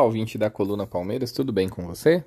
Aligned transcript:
Olá, 0.00 0.06
ouvinte 0.06 0.38
da 0.38 0.48
Coluna 0.48 0.86
Palmeiras, 0.86 1.30
tudo 1.30 1.52
bem 1.52 1.68
com 1.68 1.86
você? 1.86 2.24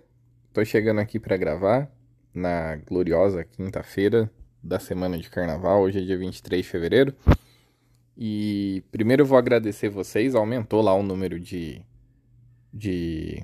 Tô 0.53 0.63
chegando 0.63 0.99
aqui 0.99 1.19
para 1.19 1.35
gravar 1.35 1.91
na 2.31 2.75
gloriosa 2.75 3.43
quinta-feira 3.43 4.29
da 4.61 4.77
semana 4.77 5.17
de 5.17 5.27
carnaval, 5.27 5.81
hoje 5.81 5.97
é 5.97 6.05
dia 6.05 6.15
23 6.15 6.63
de 6.63 6.69
fevereiro. 6.69 7.15
E 8.15 8.83
primeiro 8.91 9.23
eu 9.23 9.25
vou 9.25 9.39
agradecer 9.39 9.89
vocês, 9.89 10.35
aumentou 10.35 10.83
lá 10.83 10.93
o 10.93 11.01
número 11.01 11.39
de, 11.39 11.81
de, 12.71 13.43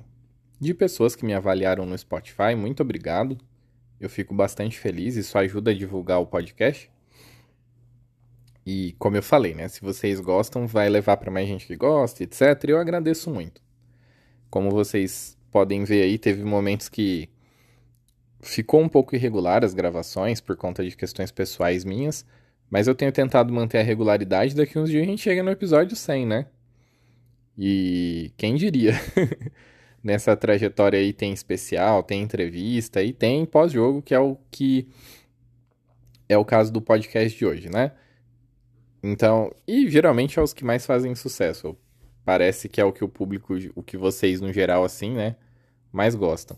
de 0.59 0.75
pessoas 0.75 1.15
que 1.15 1.25
me 1.25 1.33
avaliaram 1.33 1.83
no 1.83 1.97
Spotify, 1.97 2.53
muito 2.55 2.83
obrigado. 2.83 3.35
Eu 3.99 4.11
fico 4.11 4.35
bastante 4.35 4.77
feliz, 4.77 5.15
isso 5.15 5.39
ajuda 5.39 5.71
a 5.71 5.73
divulgar 5.73 6.21
o 6.21 6.27
podcast. 6.27 6.87
E 8.63 8.95
como 8.99 9.17
eu 9.17 9.23
falei, 9.23 9.55
né, 9.55 9.67
se 9.67 9.81
vocês 9.81 10.19
gostam, 10.19 10.67
vai 10.67 10.87
levar 10.87 11.17
para 11.17 11.31
mais 11.31 11.47
gente 11.47 11.65
que 11.65 11.75
gosta, 11.75 12.21
etc. 12.23 12.63
Eu 12.67 12.77
agradeço 12.77 13.31
muito. 13.31 13.67
Como 14.49 14.69
vocês 14.71 15.37
podem 15.51 15.83
ver 15.83 16.03
aí, 16.03 16.17
teve 16.17 16.43
momentos 16.43 16.89
que 16.89 17.29
ficou 18.41 18.81
um 18.81 18.89
pouco 18.89 19.15
irregular 19.15 19.63
as 19.63 19.73
gravações 19.73 20.39
por 20.39 20.55
conta 20.55 20.83
de 20.83 20.95
questões 20.95 21.31
pessoais 21.31 21.83
minhas, 21.83 22.25
mas 22.69 22.87
eu 22.87 22.95
tenho 22.95 23.11
tentado 23.11 23.53
manter 23.53 23.79
a 23.79 23.83
regularidade. 23.83 24.55
Daqui 24.55 24.77
uns 24.79 24.89
dias 24.89 25.03
a 25.03 25.05
gente 25.05 25.21
chega 25.21 25.43
no 25.43 25.51
episódio 25.51 25.95
100, 25.95 26.25
né? 26.25 26.45
E 27.57 28.31
quem 28.37 28.55
diria? 28.55 28.93
Nessa 30.01 30.35
trajetória 30.35 30.97
aí 30.97 31.11
tem 31.11 31.33
especial, 31.33 32.01
tem 32.03 32.21
entrevista 32.21 33.03
e 33.03 33.11
tem 33.11 33.45
pós-jogo, 33.45 34.01
que 34.01 34.15
é 34.15 34.19
o 34.19 34.37
que 34.49 34.87
é 36.29 36.37
o 36.37 36.45
caso 36.45 36.71
do 36.71 36.81
podcast 36.81 37.37
de 37.37 37.45
hoje, 37.45 37.69
né? 37.69 37.91
Então, 39.03 39.51
e 39.67 39.89
geralmente 39.89 40.39
é 40.39 40.41
os 40.41 40.53
que 40.53 40.63
mais 40.63 40.85
fazem 40.85 41.13
sucesso. 41.15 41.75
Parece 42.29 42.69
que 42.69 42.79
é 42.79 42.85
o 42.85 42.93
que 42.93 43.03
o 43.03 43.09
público, 43.09 43.55
o 43.73 43.81
que 43.81 43.97
vocês 43.97 44.39
no 44.39 44.53
geral 44.53 44.83
assim, 44.83 45.09
né, 45.09 45.35
mais 45.91 46.13
gostam. 46.13 46.55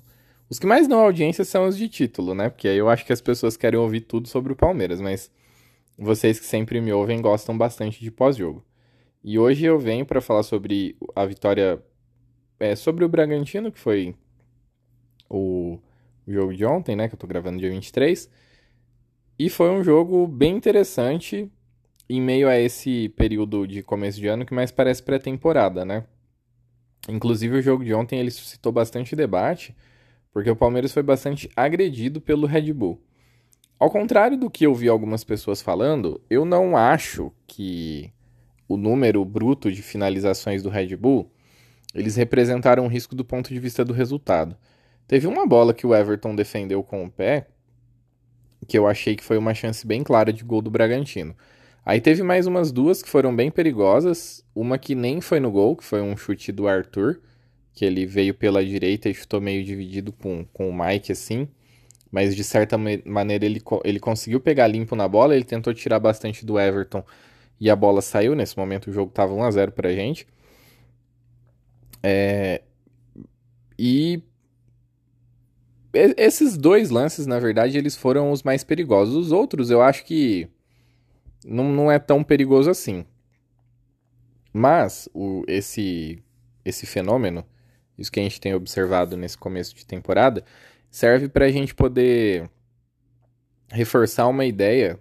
Os 0.50 0.60
que 0.60 0.68
mais 0.68 0.86
dão 0.86 1.00
audiência 1.00 1.46
são 1.46 1.66
os 1.66 1.78
de 1.78 1.88
título, 1.88 2.36
né? 2.36 2.50
Porque 2.50 2.68
aí 2.68 2.78
eu 2.78 2.90
acho 2.90 3.06
que 3.06 3.14
as 3.14 3.22
pessoas 3.22 3.56
querem 3.56 3.80
ouvir 3.80 4.02
tudo 4.02 4.28
sobre 4.28 4.52
o 4.52 4.56
Palmeiras, 4.56 5.00
mas 5.00 5.32
vocês 5.98 6.38
que 6.42 6.46
sempre 6.46 6.82
me 6.82 6.92
ouvem 6.92 7.22
gostam 7.22 7.58
bastante 7.58 8.02
de 8.02 8.12
pós-jogo. 8.12 8.62
E 9.24 9.40
hoje 9.40 9.64
eu 9.64 9.80
venho 9.80 10.06
para 10.06 10.20
falar 10.20 10.44
sobre 10.44 10.98
a 11.16 11.26
vitória 11.26 11.82
é, 12.60 12.76
sobre 12.76 13.06
o 13.06 13.08
Bragantino, 13.08 13.72
que 13.72 13.80
foi 13.80 14.14
o, 15.30 15.80
jogo 16.28 16.54
de 16.54 16.66
ontem, 16.66 16.98
né, 16.98 17.08
que 17.08 17.16
eu 17.16 17.20
tô 17.20 17.28
gravando 17.28 17.60
dia 17.60 17.70
23. 17.70 18.30
E 19.40 19.50
foi 19.50 19.70
um 19.70 19.82
jogo 19.82 20.28
bem 20.28 20.54
interessante 20.54 21.50
em 22.12 22.22
meio 22.22 22.50
a 22.50 22.60
esse 22.60 23.10
período 23.10 23.66
de 23.66 23.82
começo 23.82 24.20
de 24.20 24.28
ano 24.28 24.46
que 24.46 24.54
mais 24.54 24.72
parece 24.72 25.02
pré-temporada, 25.02 25.86
né? 25.86 26.04
Inclusive 27.08 27.58
o 27.58 27.62
jogo 27.62 27.84
de 27.84 27.94
ontem 27.94 28.20
ele 28.20 28.32
suscitou 28.32 28.72
bastante 28.72 29.16
debate, 29.16 29.76
porque 30.32 30.50
o 30.50 30.56
Palmeiras 30.56 30.92
foi 30.92 31.04
bastante 31.04 31.50
agredido 31.56 32.20
pelo 32.20 32.48
Red 32.48 32.74
Bull. 32.74 33.02
Ao 33.80 33.90
contrário 33.90 34.38
do 34.38 34.50
que 34.50 34.66
eu 34.66 34.76
vi 34.76 34.88
algumas 34.88 35.24
pessoas 35.24 35.62
falando, 35.62 36.22
eu 36.30 36.46
não 36.46 36.78
acho 36.78 37.32
que 37.48 38.12
o 38.68 38.78
número 38.78 39.24
bruto 39.26 39.72
de 39.72 39.82
finalizações 39.82 40.62
do 40.62 40.70
Red 40.70 40.96
Bull 40.96 41.32
eles 41.94 42.16
representaram 42.16 42.86
um 42.86 42.88
risco 42.88 43.16
do 43.16 43.26
ponto 43.26 43.50
de 43.50 43.60
vista 43.60 43.84
do 43.84 43.94
resultado. 43.94 44.56
Teve 45.08 45.28
uma 45.28 45.46
bola 45.46 45.74
que 45.74 45.86
o 45.86 45.94
Everton 45.94 46.36
defendeu 46.36 46.84
com 46.84 47.06
o 47.06 47.12
pé, 47.12 47.48
que 48.68 48.78
eu 48.78 48.88
achei 48.88 49.16
que 49.16 49.24
foi 49.24 49.38
uma 49.38 49.54
chance 49.54 49.86
bem 49.86 50.04
clara 50.04 50.32
de 50.32 50.44
gol 50.44 50.62
do 50.62 50.72
Bragantino. 50.72 51.36
Aí 51.86 52.00
teve 52.00 52.22
mais 52.22 52.46
umas 52.46 52.72
duas 52.72 53.02
que 53.02 53.10
foram 53.10 53.36
bem 53.36 53.50
perigosas. 53.50 54.46
Uma 54.56 54.78
que 54.78 54.94
nem 54.94 55.20
foi 55.20 55.40
no 55.40 55.52
gol, 55.52 55.76
que 55.76 55.84
foi 55.84 56.02
um 56.02 56.16
chute 56.16 56.52
do 56.52 56.68
Arthur, 56.68 57.20
que 57.74 57.84
ele 57.84 58.06
veio 58.06 58.34
pela 58.34 58.64
direita 58.64 59.10
e 59.10 59.14
chutou 59.14 59.42
meio 59.42 59.64
dividido 59.64 60.12
com, 60.12 60.46
com 60.54 60.70
o 60.70 60.74
Mike, 60.74 61.12
assim. 61.12 61.48
Mas 62.12 62.36
de 62.36 62.44
certa 62.44 62.78
maneira 62.78 63.46
ele, 63.46 63.62
ele 63.84 64.00
conseguiu 64.00 64.40
pegar 64.40 64.68
limpo 64.68 64.96
na 64.96 65.08
bola, 65.08 65.36
ele 65.36 65.46
tentou 65.46 65.74
tirar 65.74 66.00
bastante 66.00 66.46
do 66.46 66.60
Everton 66.60 67.04
e 67.60 67.70
a 67.70 67.76
bola 67.76 68.02
saiu. 68.02 68.36
Nesse 68.36 68.58
momento 68.58 68.88
o 68.88 68.94
jogo 68.94 69.10
estava 69.10 69.34
1x0 69.34 69.72
pra 69.72 69.94
gente. 69.94 70.28
É... 72.04 72.62
E 73.80 74.22
esses 75.94 76.58
dois 76.58 76.90
lances, 76.90 77.26
na 77.26 77.40
verdade, 77.40 77.78
eles 77.78 77.96
foram 77.96 78.32
os 78.32 78.44
mais 78.44 78.64
perigosos. 78.64 79.16
Os 79.16 79.32
outros, 79.32 79.70
eu 79.70 79.82
acho 79.82 80.06
que 80.06 80.48
não, 81.46 81.72
não 81.72 81.92
é 81.92 82.00
tão 82.00 82.24
perigoso 82.24 82.70
assim. 82.70 83.06
Mas 84.54 85.08
o, 85.14 85.44
esse, 85.48 86.22
esse 86.66 86.86
fenômeno, 86.86 87.46
isso 87.98 88.12
que 88.12 88.20
a 88.20 88.24
gente 88.24 88.42
tem 88.42 88.54
observado 88.54 89.16
nesse 89.16 89.38
começo 89.38 89.76
de 89.76 89.86
temporada, 89.86 90.44
serve 90.90 91.30
para 91.30 91.46
a 91.46 91.52
gente 91.52 91.74
poder 91.74 92.50
reforçar 93.70 94.28
uma 94.28 94.46
ideia 94.46 95.00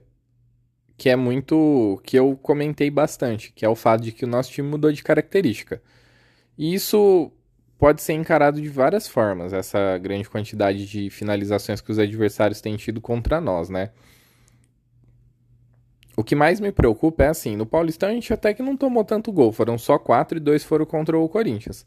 que 0.96 1.08
é 1.08 1.16
muito. 1.16 2.00
que 2.04 2.18
eu 2.18 2.36
comentei 2.36 2.90
bastante, 2.90 3.52
que 3.52 3.64
é 3.64 3.68
o 3.68 3.74
fato 3.74 4.02
de 4.02 4.12
que 4.12 4.24
o 4.24 4.28
nosso 4.28 4.52
time 4.52 4.68
mudou 4.68 4.92
de 4.92 5.02
característica. 5.02 5.82
E 6.58 6.74
isso 6.74 7.32
pode 7.78 8.02
ser 8.02 8.12
encarado 8.12 8.60
de 8.60 8.68
várias 8.68 9.08
formas, 9.08 9.54
essa 9.54 9.96
grande 9.96 10.28
quantidade 10.28 10.86
de 10.86 11.08
finalizações 11.08 11.80
que 11.80 11.90
os 11.90 11.98
adversários 11.98 12.60
têm 12.60 12.76
tido 12.76 13.00
contra 13.00 13.40
nós, 13.40 13.70
né? 13.70 13.90
O 16.16 16.24
que 16.24 16.34
mais 16.34 16.60
me 16.60 16.72
preocupa 16.72 17.24
é 17.24 17.28
assim, 17.28 17.56
no 17.56 17.64
Paulistão 17.64 18.08
a 18.08 18.12
gente 18.12 18.32
até 18.32 18.52
que 18.52 18.62
não 18.62 18.76
tomou 18.76 19.04
tanto 19.04 19.32
gol, 19.32 19.52
foram 19.52 19.78
só 19.78 19.98
quatro 19.98 20.38
e 20.38 20.40
dois 20.40 20.64
foram 20.64 20.84
contra 20.84 21.18
o 21.18 21.28
Corinthians. 21.28 21.86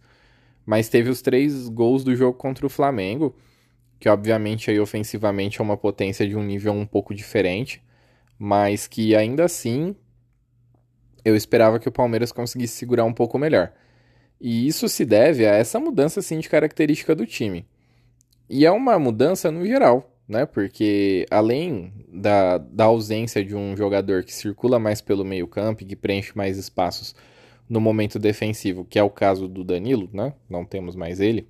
Mas 0.65 0.89
teve 0.89 1.09
os 1.09 1.21
três 1.21 1.67
gols 1.67 2.03
do 2.03 2.15
jogo 2.15 2.37
contra 2.37 2.65
o 2.65 2.69
Flamengo, 2.69 3.35
que 3.99 4.07
obviamente 4.07 4.71
aí 4.71 4.79
ofensivamente 4.79 5.59
é 5.59 5.63
uma 5.63 5.77
potência 5.77 6.27
de 6.27 6.35
um 6.35 6.43
nível 6.43 6.73
um 6.73 6.85
pouco 6.85 7.13
diferente, 7.13 7.83
mas 8.39 8.87
que 8.87 9.15
ainda 9.15 9.43
assim 9.43 9.95
eu 11.23 11.35
esperava 11.35 11.79
que 11.79 11.87
o 11.87 11.91
Palmeiras 11.91 12.31
conseguisse 12.31 12.75
segurar 12.75 13.05
um 13.05 13.13
pouco 13.13 13.37
melhor. 13.37 13.71
E 14.39 14.67
isso 14.67 14.89
se 14.89 15.05
deve 15.05 15.45
a 15.45 15.53
essa 15.55 15.79
mudança 15.79 16.19
assim, 16.19 16.39
de 16.39 16.49
característica 16.49 17.15
do 17.15 17.25
time. 17.25 17.65
E 18.49 18.65
é 18.65 18.71
uma 18.71 18.99
mudança 18.99 19.49
no 19.49 19.65
geral 19.65 20.12
né? 20.27 20.45
Porque 20.45 21.25
além 21.29 21.93
da, 22.11 22.57
da 22.57 22.85
ausência 22.85 23.43
de 23.43 23.55
um 23.55 23.75
jogador 23.75 24.23
que 24.23 24.33
circula 24.33 24.79
mais 24.79 25.01
pelo 25.01 25.25
meio 25.25 25.47
campo 25.47 25.83
e 25.83 25.85
que 25.85 25.95
preenche 25.95 26.31
mais 26.35 26.57
espaços 26.57 27.15
no 27.69 27.79
momento 27.79 28.19
defensivo, 28.19 28.85
que 28.85 28.99
é 28.99 29.03
o 29.03 29.09
caso 29.09 29.47
do 29.47 29.63
Danilo, 29.63 30.09
né? 30.13 30.33
Não 30.49 30.65
temos 30.65 30.95
mais 30.95 31.19
ele. 31.19 31.47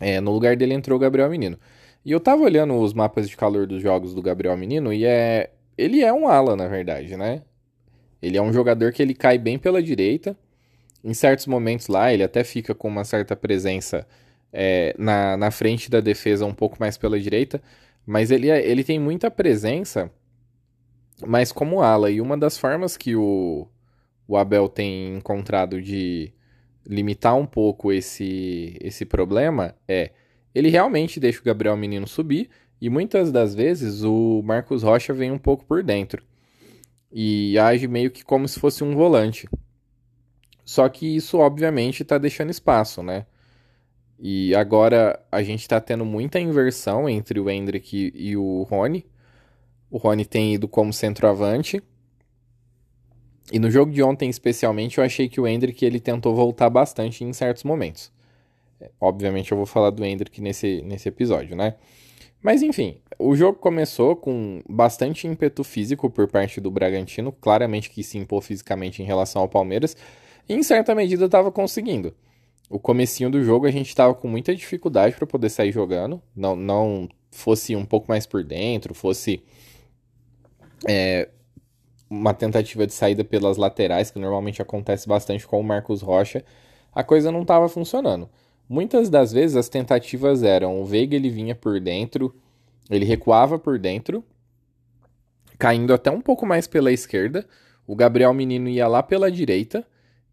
É, 0.00 0.20
no 0.20 0.32
lugar 0.32 0.56
dele 0.56 0.74
entrou 0.74 0.96
o 0.96 1.00
Gabriel 1.00 1.28
Menino. 1.28 1.58
E 2.04 2.12
eu 2.12 2.20
tava 2.20 2.42
olhando 2.42 2.74
os 2.74 2.94
mapas 2.94 3.28
de 3.28 3.36
calor 3.36 3.66
dos 3.66 3.82
jogos 3.82 4.14
do 4.14 4.22
Gabriel 4.22 4.56
Menino 4.56 4.92
e 4.92 5.04
é 5.04 5.50
ele 5.76 6.02
é 6.02 6.12
um 6.12 6.28
ala, 6.28 6.56
na 6.56 6.68
verdade, 6.68 7.16
né? 7.16 7.42
Ele 8.20 8.36
é 8.36 8.42
um 8.42 8.52
jogador 8.52 8.92
que 8.92 9.02
ele 9.02 9.14
cai 9.14 9.38
bem 9.38 9.58
pela 9.58 9.82
direita. 9.82 10.36
Em 11.02 11.14
certos 11.14 11.46
momentos 11.46 11.88
lá, 11.88 12.12
ele 12.12 12.22
até 12.22 12.44
fica 12.44 12.74
com 12.74 12.88
uma 12.88 13.04
certa 13.04 13.34
presença 13.34 14.06
é, 14.52 14.94
na, 14.98 15.36
na 15.36 15.50
frente 15.50 15.90
da 15.90 16.00
defesa 16.00 16.44
um 16.44 16.54
pouco 16.54 16.76
mais 16.80 16.96
pela 16.98 17.18
direita, 17.18 17.62
mas 18.06 18.30
ele, 18.30 18.50
é, 18.50 18.66
ele 18.66 18.84
tem 18.84 18.98
muita 18.98 19.30
presença, 19.30 20.10
mas 21.26 21.52
como 21.52 21.82
ala. 21.82 22.10
E 22.10 22.20
uma 22.20 22.36
das 22.36 22.58
formas 22.58 22.96
que 22.96 23.14
o, 23.14 23.68
o 24.26 24.36
Abel 24.36 24.68
tem 24.68 25.16
encontrado 25.16 25.80
de 25.80 26.32
limitar 26.86 27.36
um 27.36 27.46
pouco 27.46 27.92
esse, 27.92 28.76
esse 28.80 29.04
problema 29.04 29.74
é 29.86 30.10
ele 30.52 30.68
realmente 30.68 31.20
deixa 31.20 31.40
o 31.40 31.44
Gabriel 31.44 31.76
Menino 31.76 32.08
subir 32.08 32.50
e 32.80 32.90
muitas 32.90 33.30
das 33.30 33.54
vezes 33.54 34.02
o 34.02 34.42
Marcos 34.42 34.82
Rocha 34.82 35.12
vem 35.12 35.30
um 35.30 35.38
pouco 35.38 35.64
por 35.64 35.82
dentro 35.82 36.24
e 37.12 37.58
age 37.58 37.86
meio 37.88 38.10
que 38.10 38.24
como 38.24 38.46
se 38.46 38.58
fosse 38.58 38.84
um 38.84 38.94
volante. 38.94 39.48
Só 40.64 40.88
que 40.88 41.16
isso, 41.16 41.38
obviamente, 41.38 42.02
está 42.02 42.16
deixando 42.16 42.50
espaço, 42.50 43.02
né? 43.02 43.26
E 44.22 44.54
agora 44.54 45.18
a 45.32 45.42
gente 45.42 45.60
está 45.60 45.80
tendo 45.80 46.04
muita 46.04 46.38
inversão 46.38 47.08
entre 47.08 47.40
o 47.40 47.48
Hendrick 47.48 48.12
e 48.14 48.36
o 48.36 48.62
Rony. 48.64 49.06
O 49.90 49.96
Rony 49.96 50.26
tem 50.26 50.54
ido 50.54 50.68
como 50.68 50.92
centroavante. 50.92 51.82
E 53.50 53.58
no 53.58 53.70
jogo 53.70 53.90
de 53.90 54.02
ontem, 54.02 54.28
especialmente, 54.28 54.98
eu 54.98 55.04
achei 55.04 55.26
que 55.26 55.40
o 55.40 55.46
Hendrick 55.48 55.82
ele 55.84 55.98
tentou 55.98 56.34
voltar 56.34 56.68
bastante 56.68 57.24
em 57.24 57.32
certos 57.32 57.64
momentos. 57.64 58.12
É, 58.78 58.90
obviamente 59.00 59.50
eu 59.52 59.56
vou 59.56 59.66
falar 59.66 59.88
do 59.88 60.04
Hendrick 60.04 60.40
nesse, 60.40 60.82
nesse 60.82 61.08
episódio, 61.08 61.56
né? 61.56 61.74
Mas 62.42 62.62
enfim, 62.62 62.98
o 63.18 63.34
jogo 63.34 63.58
começou 63.58 64.16
com 64.16 64.62
bastante 64.68 65.26
ímpeto 65.26 65.64
físico 65.64 66.08
por 66.10 66.28
parte 66.28 66.60
do 66.60 66.70
Bragantino, 66.70 67.32
claramente 67.32 67.90
que 67.90 68.02
se 68.02 68.18
impôs 68.18 68.46
fisicamente 68.46 69.02
em 69.02 69.04
relação 69.04 69.42
ao 69.42 69.48
Palmeiras, 69.48 69.96
e 70.48 70.54
em 70.54 70.62
certa 70.62 70.94
medida 70.94 71.24
estava 71.24 71.50
conseguindo. 71.50 72.14
O 72.70 72.78
comecinho 72.78 73.28
do 73.28 73.42
jogo 73.42 73.66
a 73.66 73.70
gente 73.72 73.88
estava 73.88 74.14
com 74.14 74.28
muita 74.28 74.54
dificuldade 74.54 75.16
para 75.16 75.26
poder 75.26 75.50
sair 75.50 75.72
jogando, 75.72 76.22
não, 76.36 76.54
não 76.54 77.08
fosse 77.32 77.74
um 77.74 77.84
pouco 77.84 78.06
mais 78.08 78.26
por 78.26 78.44
dentro, 78.44 78.94
fosse 78.94 79.42
é, 80.88 81.28
uma 82.08 82.32
tentativa 82.32 82.86
de 82.86 82.92
saída 82.92 83.24
pelas 83.24 83.56
laterais, 83.56 84.12
que 84.12 84.20
normalmente 84.20 84.62
acontece 84.62 85.08
bastante 85.08 85.44
com 85.48 85.58
o 85.58 85.64
Marcos 85.64 86.00
Rocha, 86.00 86.44
a 86.94 87.02
coisa 87.02 87.32
não 87.32 87.42
estava 87.42 87.68
funcionando. 87.68 88.28
Muitas 88.68 89.10
das 89.10 89.32
vezes 89.32 89.56
as 89.56 89.68
tentativas 89.68 90.44
eram 90.44 90.80
o 90.80 90.84
Veiga 90.84 91.16
ele 91.16 91.28
vinha 91.28 91.56
por 91.56 91.80
dentro, 91.80 92.32
ele 92.88 93.04
recuava 93.04 93.58
por 93.58 93.80
dentro, 93.80 94.24
caindo 95.58 95.92
até 95.92 96.08
um 96.08 96.20
pouco 96.20 96.46
mais 96.46 96.68
pela 96.68 96.92
esquerda, 96.92 97.44
o 97.84 97.96
Gabriel 97.96 98.32
Menino 98.32 98.68
ia 98.68 98.86
lá 98.86 99.02
pela 99.02 99.28
direita 99.28 99.84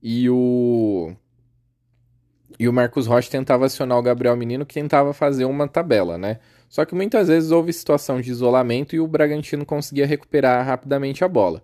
e 0.03 0.29
o 0.29 1.15
e 2.59 2.67
o 2.67 2.73
Marcos 2.73 3.05
Rocha 3.05 3.29
tentava 3.29 3.65
acionar 3.65 3.97
o 3.97 4.01
Gabriel 4.01 4.35
Menino 4.35 4.65
que 4.65 4.73
tentava 4.73 5.13
fazer 5.13 5.45
uma 5.45 5.67
tabela, 5.67 6.17
né? 6.17 6.39
Só 6.67 6.83
que 6.85 6.95
muitas 6.95 7.27
vezes 7.27 7.51
houve 7.51 7.71
situação 7.71 8.19
de 8.19 8.31
isolamento 8.31 8.95
e 8.95 8.99
o 8.99 9.07
Bragantino 9.07 9.65
conseguia 9.65 10.05
recuperar 10.05 10.65
rapidamente 10.65 11.23
a 11.23 11.27
bola. 11.27 11.61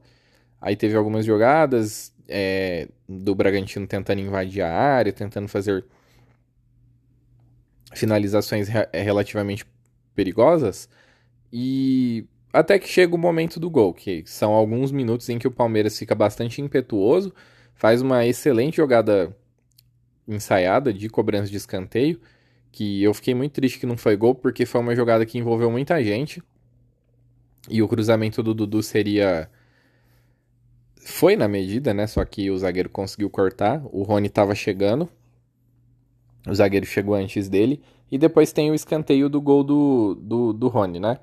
Aí 0.61 0.75
teve 0.75 0.95
algumas 0.95 1.25
jogadas 1.25 2.13
é, 2.27 2.87
do 3.07 3.35
Bragantino 3.35 3.85
tentando 3.87 4.21
invadir 4.21 4.61
a 4.61 4.71
área, 4.71 5.11
tentando 5.11 5.47
fazer 5.47 5.83
finalizações 7.93 8.67
re 8.67 8.87
relativamente 8.93 9.65
perigosas. 10.15 10.87
E 11.51 12.25
até 12.51 12.79
que 12.79 12.87
chega 12.87 13.15
o 13.15 13.17
momento 13.17 13.59
do 13.59 13.69
gol, 13.69 13.93
que 13.93 14.23
são 14.25 14.53
alguns 14.53 14.91
minutos 14.91 15.27
em 15.29 15.37
que 15.37 15.47
o 15.47 15.51
Palmeiras 15.51 15.97
fica 15.97 16.15
bastante 16.15 16.61
impetuoso, 16.61 17.33
faz 17.75 18.01
uma 18.01 18.25
excelente 18.25 18.77
jogada 18.77 19.35
ensaiada 20.27 20.93
de 20.93 21.09
cobrança 21.09 21.49
de 21.49 21.57
escanteio, 21.57 22.19
que 22.71 23.03
eu 23.03 23.13
fiquei 23.13 23.35
muito 23.35 23.53
triste 23.53 23.79
que 23.79 23.85
não 23.85 23.97
foi 23.97 24.15
gol, 24.15 24.33
porque 24.33 24.65
foi 24.65 24.81
uma 24.81 24.95
jogada 24.95 25.25
que 25.25 25.37
envolveu 25.37 25.69
muita 25.69 26.03
gente. 26.03 26.41
E 27.69 27.81
o 27.81 27.87
cruzamento 27.87 28.43
do 28.43 28.53
Dudu 28.53 28.83
seria. 28.83 29.49
Foi 31.05 31.35
na 31.35 31.47
medida, 31.47 31.93
né? 31.93 32.07
Só 32.07 32.23
que 32.25 32.49
o 32.49 32.57
zagueiro 32.57 32.89
conseguiu 32.89 33.29
cortar. 33.29 33.81
O 33.91 34.03
Rony 34.03 34.27
estava 34.27 34.55
chegando. 34.55 35.07
O 36.47 36.53
zagueiro 36.53 36.85
chegou 36.85 37.15
antes 37.15 37.47
dele. 37.47 37.81
E 38.11 38.17
depois 38.17 38.51
tem 38.51 38.69
o 38.69 38.75
escanteio 38.75 39.29
do 39.29 39.41
gol 39.41 39.63
do, 39.63 40.15
do, 40.15 40.53
do 40.53 40.67
Rony, 40.67 40.99
né? 40.99 41.19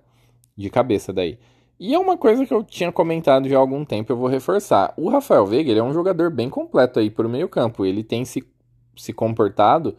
De 0.57 0.71
cabeça 0.71 1.13
daí. 1.13 1.39
E 1.79 1.95
é 1.95 1.99
uma 1.99 2.17
coisa 2.19 2.45
que 2.45 2.53
eu 2.53 2.63
tinha 2.63 2.93
comentado 2.93 3.49
já 3.49 3.57
há 3.57 3.61
algum 3.61 3.87
tempo, 3.87 4.13
eu 4.13 4.17
vou 4.17 4.29
reforçar. 4.29 4.93
O 4.99 5.09
Rafael 5.09 5.47
Veiga 5.47 5.71
ele 5.71 5.81
é 5.81 5.83
um 5.83 5.95
jogador 5.95 6.31
bem 6.31 6.51
completo 6.51 6.99
aí 6.99 7.11
pro 7.11 7.29
meio 7.29 7.49
campo. 7.49 7.87
Ele 7.87 8.05
tem 8.05 8.23
se, 8.23 8.45
se 9.01 9.13
comportado. 9.13 9.97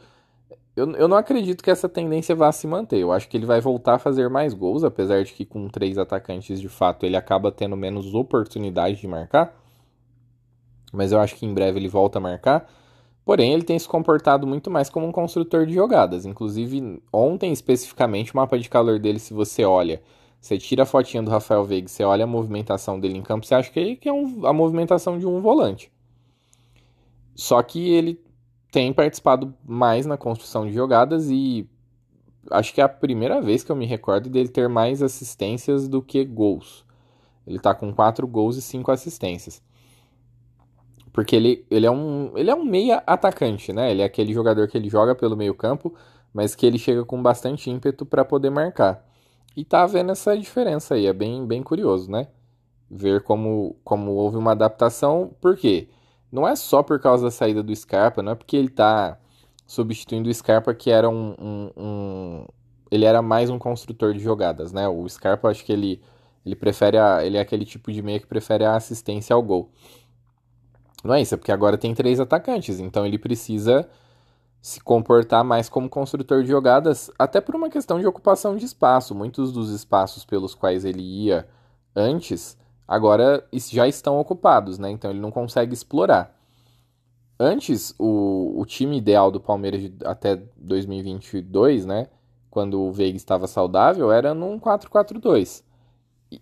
Eu, 0.76 0.92
eu 0.94 1.08
não 1.08 1.18
acredito 1.18 1.64
que 1.64 1.72
essa 1.72 1.90
tendência 1.90 2.36
vá 2.36 2.52
se 2.52 2.66
manter. 2.68 3.00
Eu 3.00 3.12
acho 3.12 3.28
que 3.28 3.36
ele 3.36 3.46
vai 3.46 3.60
voltar 3.60 3.96
a 3.96 4.00
fazer 4.00 4.30
mais 4.30 4.54
gols, 4.54 4.84
apesar 4.84 5.24
de 5.24 5.34
que 5.34 5.46
com 5.46 5.68
três 5.68 5.98
atacantes 5.98 6.62
de 6.62 6.70
fato 6.70 7.06
ele 7.06 7.18
acaba 7.18 7.52
tendo 7.52 7.76
menos 7.76 8.14
oportunidade 8.14 9.00
de 9.00 9.08
marcar. 9.08 9.56
Mas 10.94 11.12
eu 11.12 11.20
acho 11.20 11.36
que 11.36 11.46
em 11.46 11.54
breve 11.54 11.80
ele 11.80 11.88
volta 11.88 12.20
a 12.20 12.22
marcar. 12.22 12.70
Porém, 13.24 13.54
ele 13.54 13.64
tem 13.64 13.78
se 13.78 13.88
comportado 13.88 14.48
muito 14.48 14.72
mais 14.72 14.90
como 14.90 15.08
um 15.08 15.12
construtor 15.12 15.66
de 15.66 15.74
jogadas. 15.74 16.26
Inclusive, 16.26 17.02
ontem 17.14 17.52
especificamente, 17.52 18.34
o 18.34 18.38
mapa 18.38 18.58
de 18.58 18.68
calor 18.68 19.00
dele, 19.00 19.20
se 19.20 19.34
você 19.34 19.64
olha, 19.64 20.02
você 20.40 20.58
tira 20.58 20.84
a 20.84 20.86
fotinha 20.88 21.22
do 21.22 21.30
Rafael 21.30 21.64
Veiga, 21.64 21.88
você 21.88 22.04
olha 22.04 22.24
a 22.24 22.28
movimentação 22.28 23.00
dele 23.00 23.18
em 23.18 23.22
campo, 23.22 23.46
você 23.46 23.54
acha 23.54 23.72
que, 23.72 24.00
é 24.04 24.12
um, 24.12 24.46
a 24.46 24.52
movimentação 24.52 25.20
de 25.20 25.28
um 25.28 25.40
volante. 25.40 25.92
Só 27.36 27.62
que 27.62 27.92
ele 27.92 28.20
tem 28.72 28.94
participado 28.94 29.54
mais 29.66 30.06
na 30.06 30.18
construção 30.18 30.66
de 30.66 30.74
jogadas 30.74 31.30
e 31.30 31.70
acho 32.50 32.74
que 32.74 32.80
é 32.80 32.84
a 32.84 32.90
primeira 32.90 33.42
vez 33.42 33.64
que 33.64 33.72
eu 33.72 33.76
me 33.76 33.86
recordo 33.86 34.30
dele 34.30 34.48
ter 34.48 34.70
mais 34.70 35.04
assistências 35.04 35.90
do 35.90 36.02
que 36.02 36.24
gols. 36.24 36.86
Ele 37.46 37.58
está 37.58 37.76
com 37.76 37.94
4 37.94 38.26
gols 38.26 38.56
e 38.56 38.62
5 38.62 38.90
assistências. 38.92 39.62
Porque 41.12 41.36
ele, 41.36 41.66
ele, 41.70 41.86
é 41.86 41.92
um, 41.92 42.32
ele 42.38 42.50
é 42.50 42.56
um 42.56 42.64
meia 42.64 43.04
atacante, 43.06 43.74
né? 43.74 43.92
Ele 43.92 44.02
é 44.02 44.06
aquele 44.06 44.32
jogador 44.32 44.68
que 44.70 44.78
ele 44.78 44.90
joga 44.90 45.14
pelo 45.14 45.36
meio 45.36 45.54
campo, 45.54 45.94
mas 46.34 46.56
que 46.56 46.66
ele 46.66 46.78
chega 46.78 47.04
com 47.04 47.22
bastante 47.22 47.70
ímpeto 47.70 48.06
para 48.06 48.24
poder 48.24 48.50
marcar. 48.50 49.06
E 49.56 49.66
tá 49.66 49.86
vendo 49.86 50.14
essa 50.14 50.38
diferença 50.38 50.96
aí, 50.96 51.06
é 51.06 51.12
bem, 51.12 51.46
bem 51.46 51.62
curioso, 51.62 52.10
né? 52.10 52.28
Ver 52.90 53.22
como, 53.24 53.76
como 53.84 54.12
houve 54.12 54.38
uma 54.38 54.54
adaptação, 54.54 55.36
por 55.42 55.58
quê? 55.58 55.90
Não 56.32 56.48
é 56.48 56.56
só 56.56 56.82
por 56.82 57.00
causa 57.00 57.26
da 57.26 57.32
saída 57.32 57.62
do 57.62 57.76
Scarpa, 57.76 58.22
não 58.22 58.32
é 58.32 58.36
porque 58.36 58.56
ele 58.56 58.70
tá 58.70 59.18
substituindo 59.68 60.30
o 60.30 60.34
Scarpa 60.34 60.74
que 60.74 60.90
era 60.90 61.10
um, 61.10 61.36
um, 61.40 61.72
um 61.78 62.46
ele 62.90 63.06
era 63.06 63.22
mais 63.22 63.50
um 63.50 63.60
construtor 63.60 64.14
de 64.14 64.20
jogadas, 64.20 64.72
né? 64.72 64.88
O 64.88 65.08
Scarpa 65.08 65.50
acho 65.50 65.64
que 65.66 65.72
ele 65.72 66.02
ele 66.46 66.56
prefere 66.56 66.98
a, 66.98 67.24
ele 67.26 67.38
é 67.38 67.42
aquele 67.42 67.66
tipo 67.66 67.92
de 67.92 68.02
meia 68.02 68.20
que 68.20 68.26
prefere 68.26 68.66
a 68.66 68.76
assistência 68.76 69.36
ao 69.36 69.44
gol. 69.44 69.70
Não 71.04 71.14
é 71.14 71.22
isso, 71.22 71.34
é 71.34 71.38
porque 71.38 71.52
agora 71.52 71.78
tem 71.78 71.94
três 71.94 72.20
atacantes, 72.20 72.80
então 72.80 73.06
ele 73.06 73.18
precisa 73.18 73.88
se 74.62 74.80
comportar 74.80 75.44
mais 75.44 75.68
como 75.68 75.90
construtor 75.90 76.44
de 76.44 76.50
jogadas, 76.50 77.10
até 77.18 77.42
por 77.42 77.56
uma 77.56 77.70
questão 77.70 78.00
de 78.00 78.06
ocupação 78.06 78.56
de 78.56 78.66
espaço. 78.66 79.16
Muitos 79.16 79.52
dos 79.52 79.72
espaços 79.72 80.24
pelos 80.24 80.54
quais 80.54 80.86
ele 80.86 81.02
ia 81.02 81.48
antes, 81.96 82.58
agora 82.92 83.48
já 83.72 83.88
estão 83.88 84.20
ocupados, 84.20 84.78
né? 84.78 84.90
Então 84.90 85.12
ele 85.12 85.20
não 85.20 85.32
consegue 85.32 85.74
explorar. 85.74 86.36
Antes, 87.40 87.96
o, 87.98 88.54
o 88.60 88.66
time 88.66 88.98
ideal 88.98 89.32
do 89.32 89.40
Palmeiras 89.40 89.82
de, 89.82 89.94
até 90.06 90.42
2022, 90.58 91.86
né? 91.86 92.08
Quando 92.50 92.82
o 92.82 92.92
Veiga 92.92 93.18
estava 93.18 93.48
saudável, 93.48 94.12
era 94.12 94.34
num 94.34 94.60
4-4-2. 94.60 95.64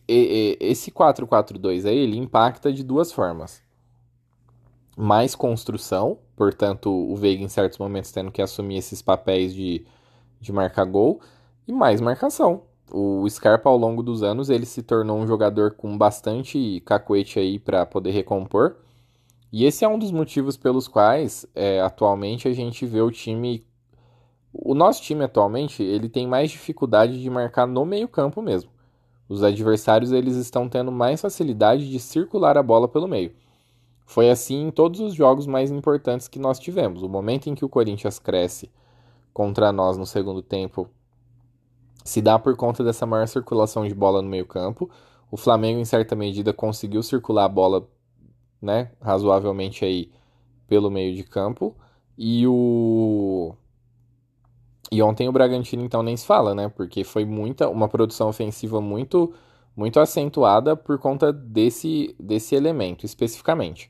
Esse 0.07 0.91
4-4-2 0.91 1.85
aí, 1.85 1.97
ele 1.97 2.17
impacta 2.17 2.73
de 2.73 2.83
duas 2.83 3.11
formas 3.11 3.61
mais 4.97 5.33
construção, 5.33 6.17
portanto, 6.35 6.91
o 6.91 7.15
Veiga 7.15 7.41
em 7.41 7.47
certos 7.47 7.77
momentos 7.77 8.11
tendo 8.11 8.31
que 8.33 8.41
assumir 8.41 8.75
esses 8.75 9.01
papéis 9.01 9.53
de, 9.53 9.85
de 10.41 10.51
marcar 10.51 10.83
gol, 10.83 11.21
e 11.65 11.71
mais 11.71 12.01
marcação. 12.01 12.63
O 12.91 13.29
Scarpa, 13.29 13.69
ao 13.69 13.77
longo 13.77 14.01
dos 14.01 14.23
anos, 14.23 14.49
ele 14.49 14.65
se 14.65 14.81
tornou 14.81 15.19
um 15.19 15.27
jogador 15.27 15.75
com 15.75 15.97
bastante 15.97 16.81
cacoete 16.85 17.39
aí 17.39 17.59
para 17.59 17.85
poder 17.85 18.11
recompor. 18.11 18.77
E 19.51 19.65
esse 19.65 19.85
é 19.85 19.87
um 19.87 19.99
dos 19.99 20.11
motivos 20.11 20.57
pelos 20.57 20.87
quais, 20.87 21.45
é, 21.55 21.81
atualmente, 21.81 22.47
a 22.47 22.53
gente 22.53 22.85
vê 22.85 23.01
o 23.01 23.11
time. 23.11 23.65
O 24.51 24.73
nosso 24.73 25.01
time 25.01 25.23
atualmente, 25.23 25.83
ele 25.83 26.09
tem 26.09 26.27
mais 26.27 26.51
dificuldade 26.51 27.21
de 27.21 27.29
marcar 27.29 27.67
no 27.67 27.85
meio-campo 27.85 28.41
mesmo. 28.41 28.71
Os 29.27 29.43
adversários 29.43 30.11
eles 30.11 30.35
estão 30.35 30.67
tendo 30.67 30.91
mais 30.91 31.21
facilidade 31.21 31.87
de 31.89 31.99
circular 31.99 32.57
a 32.57 32.63
bola 32.63 32.87
pelo 32.87 33.07
meio. 33.07 33.31
Foi 34.05 34.31
assim 34.31 34.67
em 34.67 34.71
todos 34.71 34.99
os 34.99 35.13
jogos 35.13 35.45
mais 35.45 35.69
importantes 35.69 36.27
que 36.27 36.39
nós 36.39 36.57
tivemos. 36.57 37.03
O 37.03 37.09
momento 37.09 37.47
em 37.47 37.53
que 37.53 37.63
o 37.63 37.69
Corinthians 37.69 38.17
cresce 38.17 38.71
contra 39.31 39.71
nós 39.71 39.97
no 39.97 40.05
segundo 40.07 40.41
tempo 40.41 40.89
se 42.09 42.21
dá 42.21 42.39
por 42.39 42.55
conta 42.55 42.83
dessa 42.83 43.05
maior 43.05 43.27
circulação 43.27 43.87
de 43.87 43.93
bola 43.93 44.21
no 44.21 44.29
meio-campo. 44.29 44.89
O 45.29 45.37
Flamengo, 45.37 45.79
em 45.79 45.85
certa 45.85 46.15
medida, 46.15 46.51
conseguiu 46.51 47.03
circular 47.03 47.45
a 47.45 47.49
bola 47.49 47.87
né, 48.59 48.91
razoavelmente 48.99 49.85
aí 49.85 50.11
pelo 50.67 50.89
meio 50.89 51.15
de 51.15 51.23
campo. 51.23 51.75
E 52.17 52.47
o. 52.47 53.53
E 54.91 55.03
ontem 55.03 55.29
o 55.29 55.31
Bragantino, 55.31 55.83
então, 55.83 56.01
nem 56.01 56.17
se 56.17 56.25
fala, 56.25 56.55
né? 56.55 56.67
Porque 56.67 57.03
foi 57.03 57.25
muita, 57.25 57.69
uma 57.69 57.87
produção 57.87 58.27
ofensiva 58.29 58.81
muito 58.81 59.31
muito 59.75 59.99
acentuada 59.99 60.75
por 60.75 60.97
conta 60.97 61.31
desse, 61.31 62.13
desse 62.19 62.55
elemento 62.55 63.05
especificamente. 63.05 63.89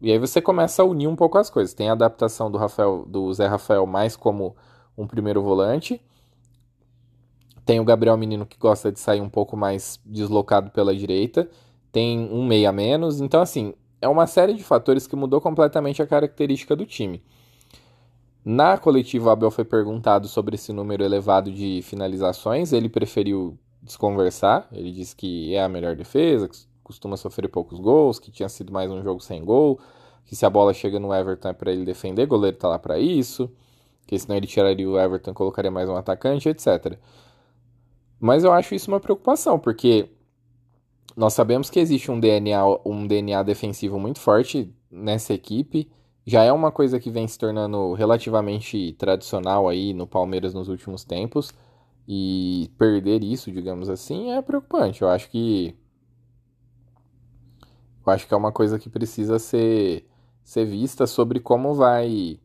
E 0.00 0.12
aí 0.12 0.18
você 0.18 0.40
começa 0.40 0.82
a 0.82 0.84
unir 0.84 1.08
um 1.08 1.16
pouco 1.16 1.38
as 1.38 1.50
coisas. 1.50 1.74
Tem 1.74 1.88
a 1.88 1.92
adaptação 1.92 2.50
do 2.50 2.58
Rafael, 2.58 3.04
do 3.08 3.32
Zé 3.32 3.46
Rafael 3.46 3.86
mais 3.86 4.14
como 4.14 4.54
um 4.96 5.06
primeiro 5.06 5.42
volante. 5.42 6.00
Tem 7.64 7.80
o 7.80 7.84
Gabriel 7.84 8.16
Menino 8.16 8.46
que 8.46 8.58
gosta 8.58 8.92
de 8.92 9.00
sair 9.00 9.20
um 9.20 9.28
pouco 9.28 9.56
mais 9.56 10.00
deslocado 10.04 10.70
pela 10.70 10.94
direita. 10.94 11.48
Tem 11.90 12.18
um 12.30 12.46
meia 12.46 12.72
menos. 12.72 13.20
Então, 13.20 13.40
assim, 13.40 13.74
é 14.00 14.08
uma 14.08 14.26
série 14.26 14.54
de 14.54 14.62
fatores 14.62 15.06
que 15.06 15.16
mudou 15.16 15.40
completamente 15.40 16.02
a 16.02 16.06
característica 16.06 16.76
do 16.76 16.84
time. 16.84 17.22
Na 18.44 18.76
coletiva, 18.76 19.32
Abel 19.32 19.50
foi 19.50 19.64
perguntado 19.64 20.28
sobre 20.28 20.56
esse 20.56 20.72
número 20.72 21.02
elevado 21.02 21.50
de 21.50 21.80
finalizações. 21.82 22.72
Ele 22.72 22.90
preferiu 22.90 23.58
desconversar. 23.82 24.68
Ele 24.70 24.92
disse 24.92 25.16
que 25.16 25.54
é 25.54 25.62
a 25.62 25.68
melhor 25.68 25.96
defesa, 25.96 26.48
que 26.48 26.58
costuma 26.84 27.16
sofrer 27.16 27.48
poucos 27.48 27.80
gols, 27.80 28.18
que 28.18 28.30
tinha 28.30 28.48
sido 28.48 28.72
mais 28.72 28.90
um 28.90 29.02
jogo 29.02 29.20
sem 29.20 29.42
gol, 29.42 29.80
que 30.26 30.36
se 30.36 30.44
a 30.44 30.50
bola 30.50 30.74
chega 30.74 31.00
no 31.00 31.12
Everton 31.14 31.48
é 31.48 31.52
para 31.54 31.72
ele 31.72 31.84
defender, 31.84 32.26
goleiro 32.26 32.56
tá 32.56 32.68
lá 32.68 32.78
para 32.78 32.98
isso, 32.98 33.50
que 34.06 34.18
senão 34.18 34.36
ele 34.36 34.46
tiraria 34.46 34.88
o 34.88 34.98
Everton 34.98 35.32
colocaria 35.32 35.70
mais 35.70 35.88
um 35.88 35.96
atacante, 35.96 36.48
etc. 36.48 36.98
Mas 38.20 38.44
eu 38.44 38.52
acho 38.52 38.74
isso 38.74 38.90
uma 38.90 39.00
preocupação, 39.00 39.58
porque 39.58 40.08
nós 41.16 41.34
sabemos 41.34 41.70
que 41.70 41.78
existe 41.78 42.10
um 42.10 42.18
DNA, 42.18 42.60
um 42.84 43.06
DNA 43.06 43.42
defensivo 43.42 43.98
muito 43.98 44.20
forte 44.20 44.72
nessa 44.90 45.34
equipe. 45.34 45.90
Já 46.26 46.42
é 46.42 46.52
uma 46.52 46.72
coisa 46.72 46.98
que 46.98 47.10
vem 47.10 47.28
se 47.28 47.38
tornando 47.38 47.92
relativamente 47.92 48.92
tradicional 48.94 49.68
aí 49.68 49.92
no 49.92 50.06
Palmeiras 50.06 50.54
nos 50.54 50.68
últimos 50.68 51.04
tempos. 51.04 51.52
E 52.06 52.70
perder 52.78 53.22
isso, 53.22 53.50
digamos 53.50 53.88
assim, 53.88 54.30
é 54.30 54.42
preocupante. 54.42 55.02
Eu 55.02 55.08
acho 55.08 55.30
que 55.30 55.74
eu 58.06 58.12
acho 58.12 58.26
que 58.28 58.34
é 58.34 58.36
uma 58.36 58.52
coisa 58.52 58.78
que 58.78 58.90
precisa 58.90 59.38
ser, 59.38 60.06
ser 60.42 60.66
vista 60.66 61.06
sobre 61.06 61.40
como 61.40 61.74
vai. 61.74 62.38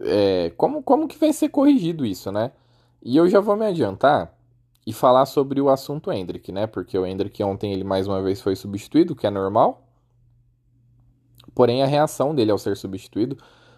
É, 0.00 0.50
como, 0.56 0.82
como 0.82 1.06
que 1.08 1.18
vai 1.18 1.32
ser 1.32 1.48
corrigido 1.50 2.04
isso, 2.04 2.32
né? 2.32 2.52
E 3.02 3.16
eu 3.16 3.28
já 3.28 3.40
vou 3.40 3.56
me 3.56 3.66
adiantar 3.66 4.34
e 4.86 4.92
falar 4.92 5.26
sobre 5.26 5.60
o 5.60 5.68
assunto 5.68 6.12
Hendrick, 6.12 6.52
né? 6.52 6.66
Porque 6.66 6.96
o 6.98 7.04
Hendrick 7.04 7.42
ontem 7.42 7.72
ele 7.72 7.84
mais 7.84 8.06
uma 8.06 8.22
vez 8.22 8.40
foi 8.40 8.54
substituído, 8.54 9.12
o 9.12 9.16
que 9.16 9.26
é 9.26 9.30
normal. 9.30 9.82
Porém, 11.54 11.82
a 11.82 11.86
reação 11.86 12.34
dele 12.34 12.50
ao 12.50 12.58
ser 12.58 12.76
substituído 12.76 13.36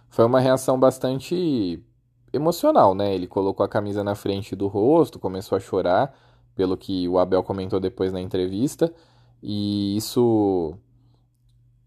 foi 0.09 0.25
uma 0.25 0.39
reação 0.39 0.79
bastante 0.79 1.83
emocional, 2.31 2.93
né? 2.93 3.13
Ele 3.15 3.27
colocou 3.27 3.65
a 3.65 3.69
camisa 3.69 4.03
na 4.03 4.15
frente 4.15 4.55
do 4.55 4.67
rosto, 4.67 5.19
começou 5.19 5.55
a 5.55 5.59
chorar, 5.59 6.13
pelo 6.55 6.77
que 6.77 7.07
o 7.07 7.17
Abel 7.17 7.41
comentou 7.43 7.79
depois 7.79 8.11
na 8.11 8.19
entrevista. 8.19 8.93
E 9.41 9.95
isso 9.95 10.77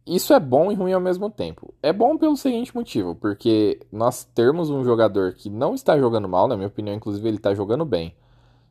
isso 0.07 0.33
é 0.33 0.41
bom 0.41 0.73
e 0.73 0.75
ruim 0.75 0.93
ao 0.93 1.01
mesmo 1.01 1.31
tempo. 1.31 1.73
É 1.83 1.93
bom 1.93 2.19
pelo 2.19 2.37
seguinte 2.37 2.75
motivo, 2.75 3.15
porque 3.15 3.81
nós 3.91 4.25
termos 4.25 4.69
um 4.69 4.83
jogador 4.83 5.35
que 5.35 5.49
não 5.49 5.75
está 5.75 5.99
jogando 5.99 6.29
mal, 6.29 6.49
na 6.49 6.57
minha 6.57 6.69
opinião, 6.69 6.95
inclusive 6.97 7.27
ele 7.29 7.37
está 7.37 7.55
jogando 7.55 7.85
bem, 7.85 8.15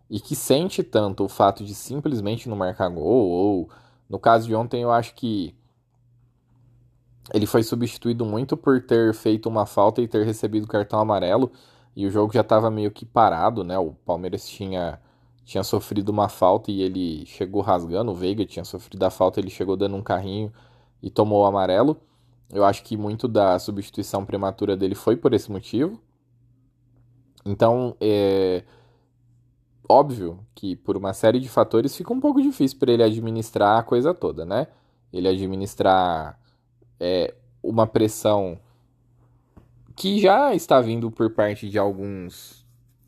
e 0.10 0.20
que 0.20 0.36
sente 0.36 0.84
tanto 0.84 1.24
o 1.24 1.30
fato 1.30 1.64
de 1.64 1.74
simplesmente 1.74 2.50
não 2.50 2.58
marcar 2.58 2.90
gol, 2.90 3.30
ou 3.30 3.70
no 4.10 4.20
caso 4.20 4.46
de 4.46 4.54
ontem 4.54 4.82
eu 4.82 4.92
acho 4.92 5.16
que 5.16 5.56
ele 7.34 7.46
foi 7.46 7.64
substituído 7.64 8.26
muito 8.26 8.58
por 8.58 8.82
ter 8.82 9.14
feito 9.14 9.48
uma 9.48 9.66
falta 9.66 10.02
e 10.02 10.08
ter 10.08 10.26
recebido 10.26 10.68
cartão 10.68 11.00
amarelo, 11.00 11.52
e 11.96 12.06
o 12.06 12.12
jogo 12.12 12.34
já 12.34 12.42
estava 12.42 12.70
meio 12.70 12.92
que 12.92 13.06
parado, 13.06 13.64
né? 13.64 13.78
O 13.78 13.94
Palmeiras 14.06 14.48
tinha 14.48 15.00
tinha 15.44 15.64
sofrido 15.64 16.10
uma 16.10 16.30
falta 16.30 16.72
e 16.72 16.82
ele 16.82 17.26
chegou 17.26 17.62
rasgando. 17.62 18.12
O 18.12 18.16
Veiga 18.16 18.46
tinha 18.46 18.64
sofrido 18.64 19.04
a 19.04 19.10
falta, 19.10 19.40
ele 19.40 19.50
chegou 19.50 19.76
dando 19.76 19.96
um 19.98 20.02
carrinho 20.02 20.52
e 21.02 21.10
tomou 21.10 21.42
o 21.42 21.46
amarelo. 21.46 21.98
Eu 22.52 22.66
acho 22.66 22.84
que 22.84 22.98
muito 22.98 23.28
da 23.28 23.58
substituição 23.60 24.26
prematura 24.26 24.76
dele 24.76 24.96
foi 24.96 25.16
por 25.16 25.34
esse 25.34 25.52
motivo. 25.52 26.02
Então, 27.46 27.96
é 28.00 28.64
óbvio 29.90 30.40
que 30.56 30.76
por 30.76 30.96
uma 30.96 31.14
série 31.14 31.40
de 31.40 31.50
fatores 31.50 31.96
fica 31.96 32.14
um 32.14 32.20
pouco 32.20 32.42
difícil 32.42 32.80
para 32.80 32.92
ele 32.92 33.04
administrar 33.04 33.80
a 33.80 33.84
coisa 33.84 34.14
toda, 34.14 34.46
né? 34.46 34.68
Ele 35.12 35.28
administrar 35.28 36.40
é, 37.00 37.34
uma 37.62 37.86
pressão 37.86 38.58
que 39.96 40.20
já 40.20 40.56
está 40.56 40.80
vindo 40.80 41.12
por 41.12 41.32
parte 41.32 41.70
de 41.70 41.78
alguns 41.78 42.66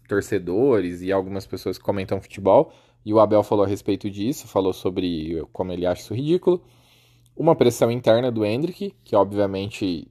torcedores 0.08 1.02
e 1.02 1.12
algumas 1.12 1.46
pessoas 1.46 1.78
que 1.78 1.84
comentam 1.84 2.22
futebol, 2.22 2.74
e 3.06 3.14
o 3.14 3.20
Abel 3.20 3.44
falou 3.44 3.66
a 3.66 3.68
respeito 3.68 4.10
disso, 4.10 4.48
falou 4.48 4.74
sobre 4.74 5.46
como 5.52 5.72
ele 5.72 5.86
acha 5.86 6.02
isso 6.02 6.14
ridículo. 6.14 6.62
Uma 7.36 7.56
pressão 7.56 7.92
interna 7.92 8.32
do 8.32 8.46
Hendrick, 8.46 8.94
que 9.04 9.16
obviamente 9.16 10.08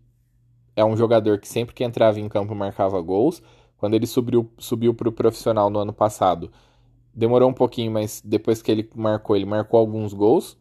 é 0.75 0.85
um 0.85 0.97
jogador 0.97 1.39
que 1.39 1.49
sempre 1.49 1.75
que 1.75 1.85
entrava 1.85 2.19
em 2.19 2.29
campo 2.29 2.55
marcava 2.55 3.01
gols. 3.01 3.43
Quando 3.77 3.95
ele 3.95 4.07
subiu, 4.07 4.51
subiu 4.59 4.95
para 4.95 5.09
o 5.09 5.13
profissional 5.13 5.71
no 5.71 5.79
ano 5.79 5.93
passado, 5.93 6.51
demorou 7.15 7.49
um 7.49 7.55
pouquinho, 7.55 7.93
mas 7.93 8.23
depois 8.25 8.63
que 8.63 8.71
ele 8.71 8.89
marcou, 8.95 9.37
ele 9.37 9.45
marcou 9.45 9.79
alguns 9.79 10.13
gols. 10.13 10.57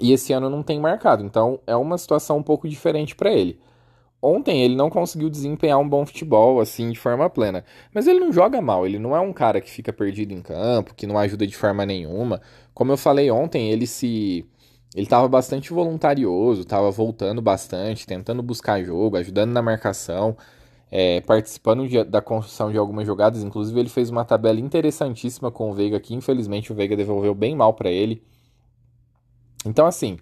E 0.00 0.12
esse 0.12 0.32
ano 0.32 0.48
não 0.48 0.62
tem 0.62 0.80
marcado, 0.80 1.22
então 1.22 1.60
é 1.66 1.76
uma 1.76 1.98
situação 1.98 2.38
um 2.38 2.42
pouco 2.42 2.68
diferente 2.68 3.14
para 3.14 3.32
ele. 3.32 3.58
Ontem 4.20 4.62
ele 4.62 4.76
não 4.76 4.88
conseguiu 4.88 5.28
desempenhar 5.28 5.78
um 5.78 5.88
bom 5.88 6.06
futebol 6.06 6.60
assim 6.60 6.90
de 6.92 6.98
forma 6.98 7.28
plena, 7.28 7.64
mas 7.92 8.06
ele 8.06 8.20
não 8.20 8.32
joga 8.32 8.60
mal, 8.60 8.86
ele 8.86 8.98
não 8.98 9.16
é 9.16 9.20
um 9.20 9.32
cara 9.32 9.60
que 9.60 9.68
fica 9.68 9.92
perdido 9.92 10.32
em 10.32 10.40
campo, 10.40 10.94
que 10.94 11.06
não 11.06 11.18
ajuda 11.18 11.46
de 11.46 11.56
forma 11.56 11.84
nenhuma. 11.84 12.40
Como 12.72 12.92
eu 12.92 12.96
falei 12.96 13.30
ontem, 13.30 13.70
ele 13.70 13.86
se 13.86 14.46
ele 14.94 15.04
estava 15.04 15.26
bastante 15.26 15.72
voluntarioso, 15.72 16.62
estava 16.62 16.90
voltando 16.90 17.40
bastante, 17.40 18.06
tentando 18.06 18.42
buscar 18.42 18.82
jogo, 18.84 19.16
ajudando 19.16 19.50
na 19.50 19.62
marcação, 19.62 20.36
é, 20.90 21.22
participando 21.22 21.88
de, 21.88 22.04
da 22.04 22.20
construção 22.20 22.70
de 22.70 22.76
algumas 22.76 23.06
jogadas. 23.06 23.42
Inclusive, 23.42 23.80
ele 23.80 23.88
fez 23.88 24.10
uma 24.10 24.24
tabela 24.24 24.60
interessantíssima 24.60 25.50
com 25.50 25.70
o 25.70 25.74
Veiga, 25.74 25.98
que 25.98 26.14
infelizmente 26.14 26.70
o 26.70 26.74
Veiga 26.74 26.94
devolveu 26.94 27.34
bem 27.34 27.56
mal 27.56 27.72
para 27.72 27.90
ele. 27.90 28.22
Então, 29.64 29.86
assim, 29.86 30.18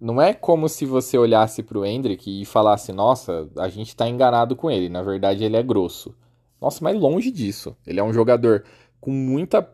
não 0.00 0.20
é 0.22 0.32
como 0.32 0.68
se 0.68 0.86
você 0.86 1.18
olhasse 1.18 1.62
para 1.62 1.78
o 1.78 1.84
Hendrick 1.84 2.42
e 2.42 2.44
falasse, 2.44 2.92
nossa, 2.92 3.48
a 3.58 3.68
gente 3.68 3.88
está 3.88 4.08
enganado 4.08 4.54
com 4.54 4.70
ele, 4.70 4.88
na 4.88 5.02
verdade 5.02 5.42
ele 5.42 5.56
é 5.56 5.62
grosso. 5.62 6.14
Nossa, 6.60 6.82
mas 6.82 6.98
longe 6.98 7.30
disso. 7.30 7.76
Ele 7.86 7.98
é 7.98 8.04
um 8.04 8.12
jogador 8.12 8.64
com 9.00 9.10
muita, 9.10 9.68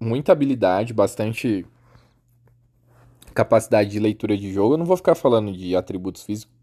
muita 0.00 0.32
habilidade, 0.32 0.94
bastante 0.94 1.66
capacidade 3.34 3.90
de 3.90 3.98
leitura 3.98 4.36
de 4.36 4.52
jogo. 4.52 4.74
Eu 4.74 4.78
não 4.78 4.86
vou 4.86 4.96
ficar 4.96 5.14
falando 5.14 5.52
de 5.52 5.76
atributos 5.76 6.22
físicos, 6.24 6.54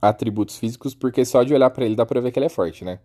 atributos 0.00 0.58
físicos 0.58 0.94
porque 0.94 1.24
só 1.24 1.42
de 1.42 1.54
olhar 1.54 1.70
para 1.70 1.84
ele 1.84 1.96
dá 1.96 2.04
para 2.04 2.20
ver 2.20 2.32
que 2.32 2.38
ele 2.38 2.46
é 2.46 2.50
forte, 2.50 2.84
né? 2.84 2.98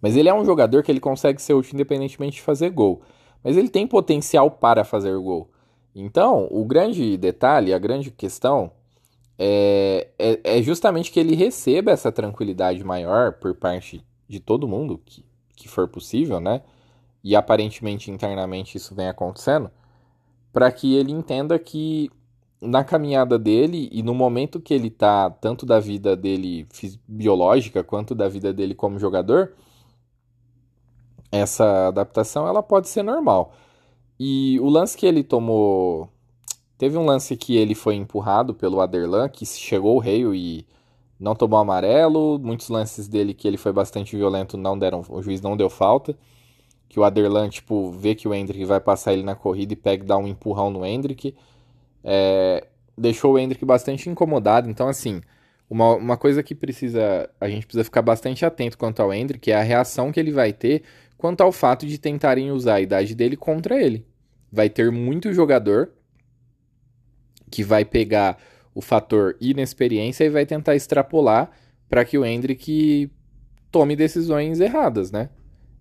Mas 0.00 0.16
ele 0.16 0.28
é 0.28 0.34
um 0.34 0.44
jogador 0.44 0.82
que 0.82 0.92
ele 0.92 1.00
consegue 1.00 1.42
ser 1.42 1.54
útil 1.54 1.74
independentemente 1.74 2.36
de 2.36 2.42
fazer 2.42 2.70
gol. 2.70 3.02
Mas 3.42 3.56
ele 3.56 3.68
tem 3.68 3.86
potencial 3.86 4.50
para 4.50 4.84
fazer 4.84 5.16
gol. 5.18 5.50
Então, 5.94 6.46
o 6.50 6.64
grande 6.64 7.16
detalhe, 7.16 7.72
a 7.72 7.78
grande 7.78 8.10
questão 8.10 8.70
é, 9.38 10.08
é, 10.18 10.40
é, 10.58 10.62
justamente 10.62 11.12
que 11.12 11.20
ele 11.20 11.34
receba 11.34 11.92
essa 11.92 12.10
tranquilidade 12.10 12.82
maior 12.84 13.34
por 13.34 13.54
parte 13.54 14.04
de 14.28 14.40
todo 14.40 14.68
mundo, 14.68 15.00
que, 15.04 15.24
que 15.56 15.68
for 15.68 15.88
possível, 15.88 16.40
né? 16.40 16.62
E 17.22 17.36
aparentemente 17.36 18.10
internamente 18.10 18.76
isso 18.76 18.94
vem 18.94 19.08
acontecendo, 19.08 19.70
para 20.52 20.70
que 20.72 20.94
ele 20.94 21.12
entenda 21.12 21.58
que 21.58 22.10
na 22.60 22.82
caminhada 22.82 23.38
dele 23.38 23.88
e 23.92 24.02
no 24.02 24.14
momento 24.14 24.60
que 24.60 24.74
ele 24.74 24.90
tá, 24.90 25.30
tanto 25.30 25.64
da 25.64 25.78
vida 25.78 26.16
dele 26.16 26.66
biológica 27.06 27.84
quanto 27.84 28.14
da 28.14 28.28
vida 28.28 28.52
dele 28.52 28.74
como 28.74 28.98
jogador, 28.98 29.52
essa 31.30 31.88
adaptação 31.88 32.46
ela 32.46 32.62
pode 32.62 32.88
ser 32.88 33.02
normal. 33.02 33.52
E 34.18 34.58
o 34.60 34.68
lance 34.68 34.96
que 34.96 35.06
ele 35.06 35.22
tomou. 35.22 36.08
Teve 36.76 36.96
um 36.96 37.04
lance 37.04 37.36
que 37.36 37.56
ele 37.56 37.74
foi 37.74 37.96
empurrado 37.96 38.54
pelo 38.54 38.80
Aderlan, 38.80 39.28
que 39.28 39.44
chegou 39.44 39.96
o 39.96 39.98
rei 39.98 40.24
e 40.34 40.66
não 41.18 41.34
tomou 41.34 41.58
amarelo. 41.58 42.38
Muitos 42.38 42.68
lances 42.68 43.08
dele 43.08 43.34
que 43.34 43.48
ele 43.48 43.56
foi 43.56 43.72
bastante 43.72 44.16
violento 44.16 44.56
não 44.56 44.78
deram. 44.78 45.04
O 45.08 45.22
juiz 45.22 45.40
não 45.40 45.56
deu 45.56 45.68
falta. 45.68 46.16
Que 46.88 46.98
o 46.98 47.04
Aderlan, 47.04 47.48
tipo, 47.48 47.90
vê 47.92 48.14
que 48.14 48.26
o 48.26 48.34
Hendrick 48.34 48.64
vai 48.64 48.80
passar 48.80 49.12
ele 49.12 49.22
na 49.22 49.34
corrida 49.34 49.72
e 49.72 49.76
pega 49.76 50.04
e 50.04 50.06
dá 50.06 50.16
um 50.16 50.26
empurrão 50.26 50.70
no 50.70 50.86
Hendrick. 50.86 51.34
É, 52.02 52.66
deixou 52.96 53.34
o 53.34 53.38
Hendrick 53.38 53.64
bastante 53.64 54.08
incomodado. 54.08 54.70
Então, 54.70 54.88
assim, 54.88 55.20
uma, 55.68 55.94
uma 55.94 56.16
coisa 56.16 56.42
que 56.42 56.54
precisa. 56.54 57.28
A 57.40 57.48
gente 57.48 57.66
precisa 57.66 57.84
ficar 57.84 58.02
bastante 58.02 58.44
atento 58.44 58.78
quanto 58.78 59.00
ao 59.00 59.12
Hendrick 59.12 59.50
é 59.50 59.56
a 59.56 59.62
reação 59.62 60.10
que 60.10 60.18
ele 60.18 60.32
vai 60.32 60.52
ter 60.52 60.82
quanto 61.18 61.40
ao 61.42 61.52
fato 61.52 61.84
de 61.84 61.98
tentarem 61.98 62.50
usar 62.52 62.74
a 62.74 62.80
idade 62.80 63.14
dele 63.14 63.36
contra 63.36 63.82
ele. 63.82 64.06
Vai 64.50 64.70
ter 64.70 64.90
muito 64.90 65.32
jogador 65.32 65.90
que 67.50 67.64
vai 67.64 67.84
pegar 67.84 68.38
o 68.74 68.80
fator 68.80 69.36
inexperiência 69.40 70.24
e 70.24 70.30
vai 70.30 70.46
tentar 70.46 70.76
extrapolar 70.76 71.50
para 71.88 72.04
que 72.04 72.16
o 72.16 72.24
Hendrick 72.24 73.10
tome 73.70 73.96
decisões 73.96 74.60
erradas, 74.60 75.10
né? 75.10 75.30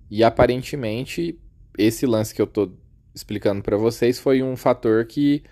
E 0.09 0.23
aparentemente 0.23 1.37
esse 1.77 2.05
lance 2.05 2.33
que 2.33 2.41
eu 2.41 2.47
tô 2.47 2.71
explicando 3.13 3.61
para 3.61 3.77
vocês 3.77 4.19
foi 4.19 4.41
um 4.41 4.55
fator 4.55 5.05
que 5.05 5.43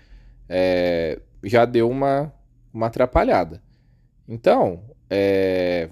é, 0.48 1.20
já 1.42 1.64
deu 1.64 1.88
uma, 1.88 2.32
uma 2.72 2.86
atrapalhada. 2.86 3.62
Então, 4.28 4.82
é, 5.08 5.90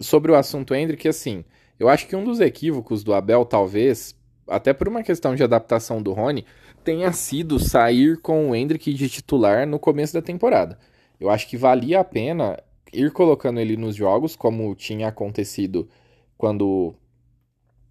sobre 0.00 0.32
o 0.32 0.34
assunto 0.34 0.74
Hendrick, 0.74 1.06
assim, 1.08 1.44
eu 1.78 1.88
acho 1.88 2.06
que 2.06 2.16
um 2.16 2.24
dos 2.24 2.40
equívocos 2.40 3.02
do 3.02 3.12
Abel, 3.12 3.44
talvez, 3.44 4.14
até 4.48 4.72
por 4.72 4.88
uma 4.88 5.02
questão 5.02 5.34
de 5.34 5.42
adaptação 5.42 6.02
do 6.02 6.12
Rony, 6.12 6.44
tenha 6.82 7.12
sido 7.12 7.58
sair 7.58 8.20
com 8.20 8.50
o 8.50 8.54
Hendrick 8.54 8.92
de 8.92 9.08
titular 9.08 9.66
no 9.66 9.78
começo 9.78 10.12
da 10.12 10.22
temporada. 10.22 10.78
Eu 11.18 11.30
acho 11.30 11.48
que 11.48 11.56
valia 11.56 12.00
a 12.00 12.04
pena 12.04 12.58
ir 12.92 13.10
colocando 13.10 13.58
ele 13.58 13.76
nos 13.76 13.96
jogos, 13.96 14.36
como 14.36 14.74
tinha 14.74 15.08
acontecido 15.08 15.88
quando 16.36 16.94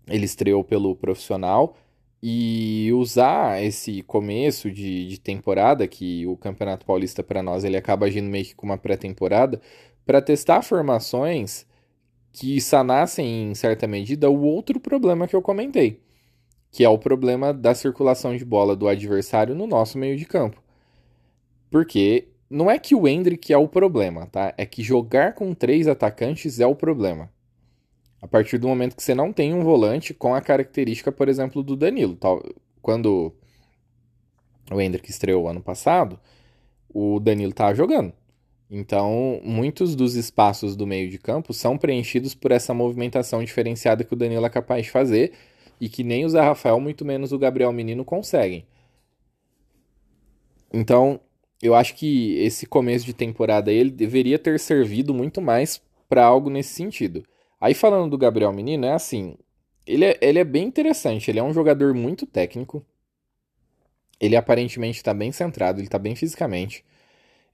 ele 0.07 0.25
estreou 0.25 0.63
pelo 0.63 0.95
profissional, 0.95 1.75
e 2.25 2.89
usar 2.93 3.61
esse 3.61 4.01
começo 4.03 4.71
de, 4.71 5.09
de 5.09 5.19
temporada, 5.19 5.85
que 5.85 6.25
o 6.25 6.37
Campeonato 6.37 6.85
Paulista 6.85 7.21
para 7.21 7.43
nós 7.43 7.65
ele 7.65 7.75
acaba 7.75 8.05
agindo 8.05 8.29
meio 8.29 8.45
que 8.45 8.55
com 8.55 8.65
uma 8.65 8.77
pré-temporada, 8.77 9.59
para 10.05 10.21
testar 10.21 10.61
formações 10.61 11.65
que 12.31 12.61
sanassem 12.61 13.51
em 13.51 13.55
certa 13.55 13.85
medida 13.87 14.29
o 14.29 14.41
outro 14.41 14.79
problema 14.79 15.27
que 15.27 15.35
eu 15.35 15.41
comentei, 15.41 15.99
que 16.71 16.85
é 16.85 16.89
o 16.89 16.97
problema 16.97 17.53
da 17.53 17.75
circulação 17.75 18.37
de 18.37 18.45
bola 18.45 18.73
do 18.73 18.87
adversário 18.87 19.53
no 19.53 19.67
nosso 19.67 19.97
meio 19.97 20.15
de 20.15 20.25
campo. 20.25 20.63
Porque 21.69 22.29
não 22.49 22.71
é 22.71 22.79
que 22.79 22.95
o 22.95 23.05
Hendrick 23.05 23.51
é 23.51 23.57
o 23.57 23.67
problema, 23.67 24.27
tá? 24.27 24.53
É 24.57 24.65
que 24.65 24.81
jogar 24.81 25.33
com 25.33 25.53
três 25.53 25.89
atacantes 25.89 26.61
é 26.61 26.65
o 26.65 26.75
problema. 26.75 27.29
A 28.23 28.27
partir 28.27 28.57
do 28.57 28.69
momento 28.69 28.95
que 28.95 29.03
você 29.03 29.13
não 29.13 29.33
tem 29.33 29.53
um 29.53 29.65
volante 29.65 30.13
com 30.13 30.33
a 30.33 30.39
característica, 30.39 31.11
por 31.11 31.27
exemplo, 31.27 31.61
do 31.61 31.75
Danilo. 31.75 32.17
Quando 32.81 33.33
o 34.71 34.79
Hendrick 34.79 35.09
estreou 35.09 35.45
ano 35.45 35.61
passado, 35.61 36.17
o 36.87 37.19
Danilo 37.19 37.51
estava 37.51 37.75
jogando. 37.75 38.13
Então, 38.71 39.41
muitos 39.43 39.93
dos 39.93 40.15
espaços 40.15 40.73
do 40.73 40.87
meio 40.87 41.09
de 41.09 41.17
campo 41.17 41.53
são 41.53 41.77
preenchidos 41.77 42.33
por 42.33 42.53
essa 42.53 42.73
movimentação 42.73 43.43
diferenciada 43.43 44.05
que 44.05 44.13
o 44.13 44.17
Danilo 44.17 44.45
é 44.45 44.49
capaz 44.49 44.85
de 44.85 44.91
fazer 44.91 45.33
e 45.77 45.89
que 45.89 46.01
nem 46.01 46.23
o 46.23 46.29
Zé 46.29 46.39
Rafael, 46.39 46.79
muito 46.79 47.03
menos 47.03 47.33
o 47.33 47.37
Gabriel 47.37 47.73
Menino, 47.73 48.05
conseguem. 48.05 48.65
Então, 50.71 51.19
eu 51.61 51.75
acho 51.75 51.93
que 51.93 52.37
esse 52.37 52.65
começo 52.65 53.05
de 53.05 53.13
temporada 53.13 53.69
ele 53.69 53.91
deveria 53.91 54.39
ter 54.39 54.57
servido 54.61 55.13
muito 55.13 55.41
mais 55.41 55.81
para 56.07 56.23
algo 56.23 56.49
nesse 56.49 56.73
sentido. 56.73 57.21
Aí 57.63 57.73
falando 57.73 58.09
do 58.11 58.17
Gabriel 58.17 58.51
Menino, 58.51 58.85
é 58.85 58.91
assim, 58.91 59.37
ele 59.87 60.03
é, 60.03 60.17
ele 60.19 60.37
é 60.37 60.43
bem 60.43 60.65
interessante, 60.67 61.31
ele 61.31 61.39
é 61.39 61.43
um 61.43 61.53
jogador 61.53 61.93
muito 61.93 62.25
técnico, 62.25 62.85
ele 64.19 64.35
aparentemente 64.35 64.97
está 64.97 65.13
bem 65.13 65.31
centrado, 65.31 65.79
ele 65.79 65.87
está 65.87 65.97
bem 65.97 66.13
fisicamente, 66.13 66.83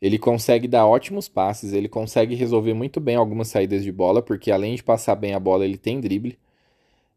ele 0.02 0.18
consegue 0.18 0.68
dar 0.68 0.88
ótimos 0.88 1.30
passes, 1.30 1.74
ele 1.74 1.88
consegue 1.88 2.34
resolver 2.34 2.74
muito 2.74 3.00
bem 3.00 3.18
algumas 3.18 3.50
saídas 3.50 3.84
de 3.84 3.92
bola, 3.92 4.20
porque 4.20 4.50
além 4.50 4.74
de 4.74 4.84
passar 4.84 5.14
bem 5.14 5.36
a 5.36 5.40
bola, 5.40 5.64
ele 5.64 5.78
tem 5.78 6.02
drible, 6.02 6.40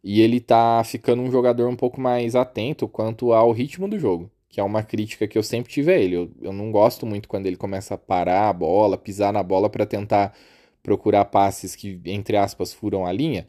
e 0.04 0.20
ele 0.20 0.38
tá 0.38 0.84
ficando 0.84 1.22
um 1.22 1.30
jogador 1.30 1.68
um 1.70 1.76
pouco 1.76 1.98
mais 1.98 2.36
atento 2.36 2.86
quanto 2.86 3.32
ao 3.32 3.52
ritmo 3.52 3.88
do 3.88 3.98
jogo, 3.98 4.30
que 4.50 4.60
é 4.60 4.62
uma 4.62 4.82
crítica 4.82 5.26
que 5.26 5.38
eu 5.38 5.42
sempre 5.42 5.72
tive 5.72 5.94
a 5.94 5.98
ele. 5.98 6.16
Eu, 6.16 6.30
eu 6.42 6.52
não 6.52 6.70
gosto 6.70 7.06
muito 7.06 7.26
quando 7.26 7.46
ele 7.46 7.56
começa 7.56 7.94
a 7.94 7.98
parar 7.98 8.50
a 8.50 8.52
bola, 8.52 8.98
pisar 8.98 9.32
na 9.32 9.42
bola 9.42 9.70
para 9.70 9.86
tentar 9.86 10.36
procurar 10.82 11.24
passes 11.26 11.76
que, 11.76 12.00
entre 12.04 12.36
aspas, 12.36 12.72
furam 12.72 13.06
a 13.06 13.12
linha, 13.12 13.48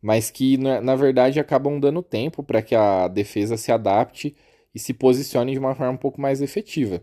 mas 0.00 0.30
que 0.30 0.56
na, 0.56 0.94
verdade 0.94 1.40
acabam 1.40 1.78
dando 1.78 2.02
tempo 2.02 2.42
para 2.42 2.62
que 2.62 2.74
a 2.74 3.08
defesa 3.08 3.56
se 3.56 3.72
adapte 3.72 4.34
e 4.74 4.78
se 4.78 4.94
posicione 4.94 5.52
de 5.52 5.58
uma 5.58 5.74
forma 5.74 5.92
um 5.92 5.96
pouco 5.96 6.20
mais 6.20 6.40
efetiva. 6.40 7.02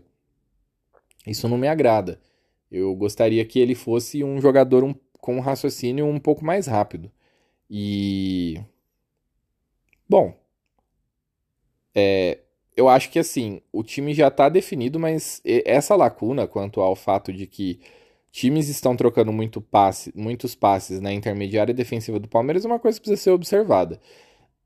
Isso 1.26 1.48
não 1.48 1.58
me 1.58 1.68
agrada. 1.68 2.20
Eu 2.70 2.94
gostaria 2.96 3.44
que 3.44 3.58
ele 3.58 3.74
fosse 3.74 4.24
um 4.24 4.40
jogador 4.40 4.82
um, 4.82 4.94
com 5.20 5.36
um 5.36 5.40
raciocínio 5.40 6.06
um 6.06 6.18
pouco 6.18 6.44
mais 6.44 6.66
rápido. 6.66 7.10
E. 7.70 8.60
Bom. 10.08 10.34
É, 11.94 12.38
eu 12.76 12.88
acho 12.88 13.10
que 13.10 13.18
assim, 13.18 13.60
o 13.72 13.82
time 13.82 14.14
já 14.14 14.28
está 14.28 14.48
definido, 14.48 15.00
mas 15.00 15.42
essa 15.44 15.96
lacuna 15.96 16.46
quanto 16.46 16.80
ao 16.80 16.94
fato 16.94 17.32
de 17.32 17.46
que 17.46 17.80
times 18.30 18.68
estão 18.68 18.96
trocando 18.96 19.32
muito 19.32 19.60
passe, 19.60 20.12
muitos 20.14 20.54
passes 20.54 21.00
na 21.00 21.12
intermediária 21.12 21.74
defensiva 21.74 22.18
do 22.18 22.28
Palmeiras 22.28 22.64
é 22.64 22.68
uma 22.68 22.78
coisa 22.78 22.98
que 22.98 23.02
precisa 23.02 23.22
ser 23.22 23.30
observada. 23.30 24.00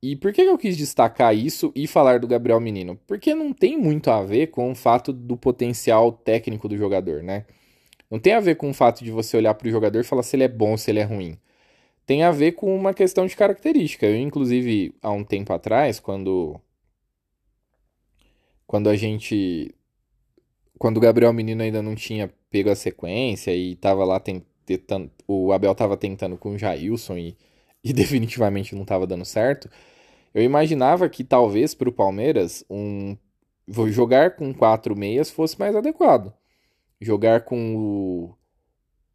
E 0.02 0.16
por 0.16 0.32
que 0.32 0.42
eu 0.42 0.58
quis 0.58 0.76
destacar 0.76 1.34
isso 1.34 1.72
e 1.76 1.86
falar 1.86 2.18
do 2.18 2.26
Gabriel 2.26 2.60
Menino? 2.60 2.98
Porque 3.06 3.34
não 3.34 3.52
tem 3.52 3.78
muito 3.78 4.10
a 4.10 4.20
ver 4.22 4.48
com 4.48 4.72
o 4.72 4.74
fato 4.74 5.12
do 5.12 5.36
potencial 5.36 6.10
técnico 6.10 6.68
do 6.68 6.76
jogador, 6.76 7.22
né? 7.22 7.46
Não 8.10 8.18
tem 8.18 8.32
a 8.34 8.40
ver 8.40 8.56
com 8.56 8.68
o 8.68 8.74
fato 8.74 9.04
de 9.04 9.12
você 9.12 9.36
olhar 9.36 9.54
para 9.54 9.68
o 9.68 9.70
jogador 9.70 10.00
e 10.00 10.04
falar 10.04 10.24
se 10.24 10.34
ele 10.36 10.42
é 10.42 10.48
bom 10.48 10.76
se 10.76 10.90
ele 10.90 10.98
é 10.98 11.04
ruim. 11.04 11.38
Tem 12.04 12.24
a 12.24 12.32
ver 12.32 12.52
com 12.52 12.74
uma 12.74 12.92
questão 12.92 13.26
de 13.26 13.36
característica. 13.36 14.04
Eu, 14.04 14.16
inclusive, 14.16 14.94
há 15.00 15.10
um 15.10 15.24
tempo 15.24 15.52
atrás, 15.52 16.00
quando. 16.00 16.60
Quando 18.66 18.90
a 18.90 18.96
gente. 18.96 19.74
Quando 20.78 20.96
o 20.96 21.00
Gabriel 21.00 21.32
Menino 21.32 21.62
ainda 21.62 21.80
não 21.80 21.94
tinha 21.94 22.30
pego 22.52 22.70
a 22.70 22.76
sequência 22.76 23.54
e 23.56 23.74
tava 23.74 24.04
lá 24.04 24.20
tentando. 24.20 25.10
O 25.26 25.52
Abel 25.52 25.74
tava 25.74 25.96
tentando 25.96 26.36
com 26.36 26.50
o 26.50 26.58
Jailson 26.58 27.16
e, 27.16 27.36
e 27.82 27.92
definitivamente 27.92 28.74
não 28.76 28.84
tava 28.84 29.06
dando 29.06 29.24
certo. 29.24 29.68
Eu 30.34 30.42
imaginava 30.42 31.08
que 31.08 31.24
talvez 31.24 31.74
para 31.74 31.88
o 31.88 31.92
Palmeiras 31.92 32.64
um 32.70 33.16
jogar 33.88 34.36
com 34.36 34.52
quatro 34.52 34.96
meias 34.96 35.30
fosse 35.30 35.58
mais 35.58 35.74
adequado. 35.74 36.32
Jogar 37.00 37.42
com 37.42 37.76
o, 37.76 38.34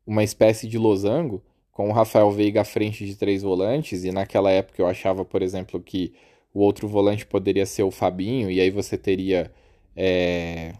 uma 0.05 0.23
espécie 0.23 0.67
de 0.67 0.77
losango, 0.77 1.43
com 1.71 1.89
o 1.89 1.93
Rafael 1.93 2.31
Veiga 2.31 2.61
à 2.61 2.65
frente 2.65 3.05
de 3.05 3.15
três 3.15 3.43
volantes, 3.43 4.03
e 4.03 4.11
naquela 4.11 4.51
época 4.51 4.81
eu 4.81 4.87
achava, 4.87 5.23
por 5.23 5.41
exemplo, 5.41 5.79
que 5.81 6.13
o 6.53 6.61
outro 6.61 6.87
volante 6.87 7.25
poderia 7.25 7.65
ser 7.65 7.83
o 7.83 7.91
Fabinho, 7.91 8.49
e 8.49 8.59
aí 8.59 8.71
você 8.71 8.97
teria 8.97 9.51
é, 9.95 10.73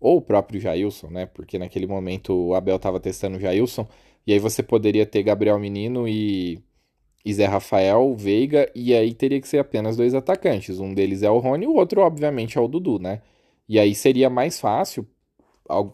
ou 0.00 0.18
o 0.18 0.22
próprio 0.22 0.60
Jailson, 0.60 1.08
né? 1.08 1.26
Porque 1.26 1.58
naquele 1.58 1.86
momento 1.86 2.32
o 2.32 2.54
Abel 2.54 2.76
estava 2.76 3.00
testando 3.00 3.36
o 3.36 3.40
Jailson, 3.40 3.86
e 4.26 4.32
aí 4.32 4.38
você 4.38 4.62
poderia 4.62 5.06
ter 5.06 5.22
Gabriel 5.22 5.58
Menino 5.58 6.06
e, 6.08 6.62
e 7.24 7.32
Zé 7.34 7.46
Rafael, 7.46 8.14
Veiga, 8.16 8.70
e 8.74 8.94
aí 8.94 9.14
teria 9.14 9.40
que 9.40 9.48
ser 9.48 9.58
apenas 9.58 9.96
dois 9.96 10.14
atacantes. 10.14 10.78
Um 10.80 10.94
deles 10.94 11.22
é 11.22 11.30
o 11.30 11.38
Rony, 11.38 11.66
o 11.66 11.74
outro, 11.74 12.02
obviamente, 12.02 12.58
é 12.58 12.60
o 12.60 12.68
Dudu, 12.68 12.98
né? 12.98 13.22
E 13.68 13.78
aí 13.78 13.94
seria 13.94 14.30
mais 14.30 14.60
fácil 14.60 15.06